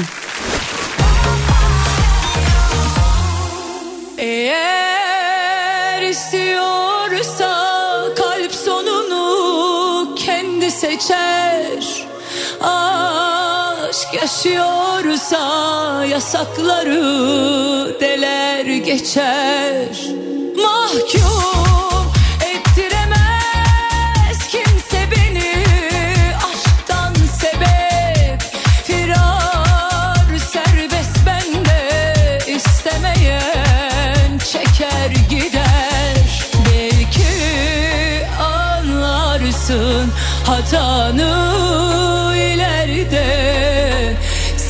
[4.18, 7.56] Eğer istiyorsa
[8.18, 12.08] kalp sonunu kendi seçer
[13.92, 15.38] aşk yaşıyorsa
[16.06, 17.00] yasakları
[18.00, 19.88] deler geçer.
[20.56, 22.12] Mahkum
[22.42, 23.32] ettiremez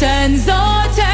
[0.01, 1.10] Sen zaten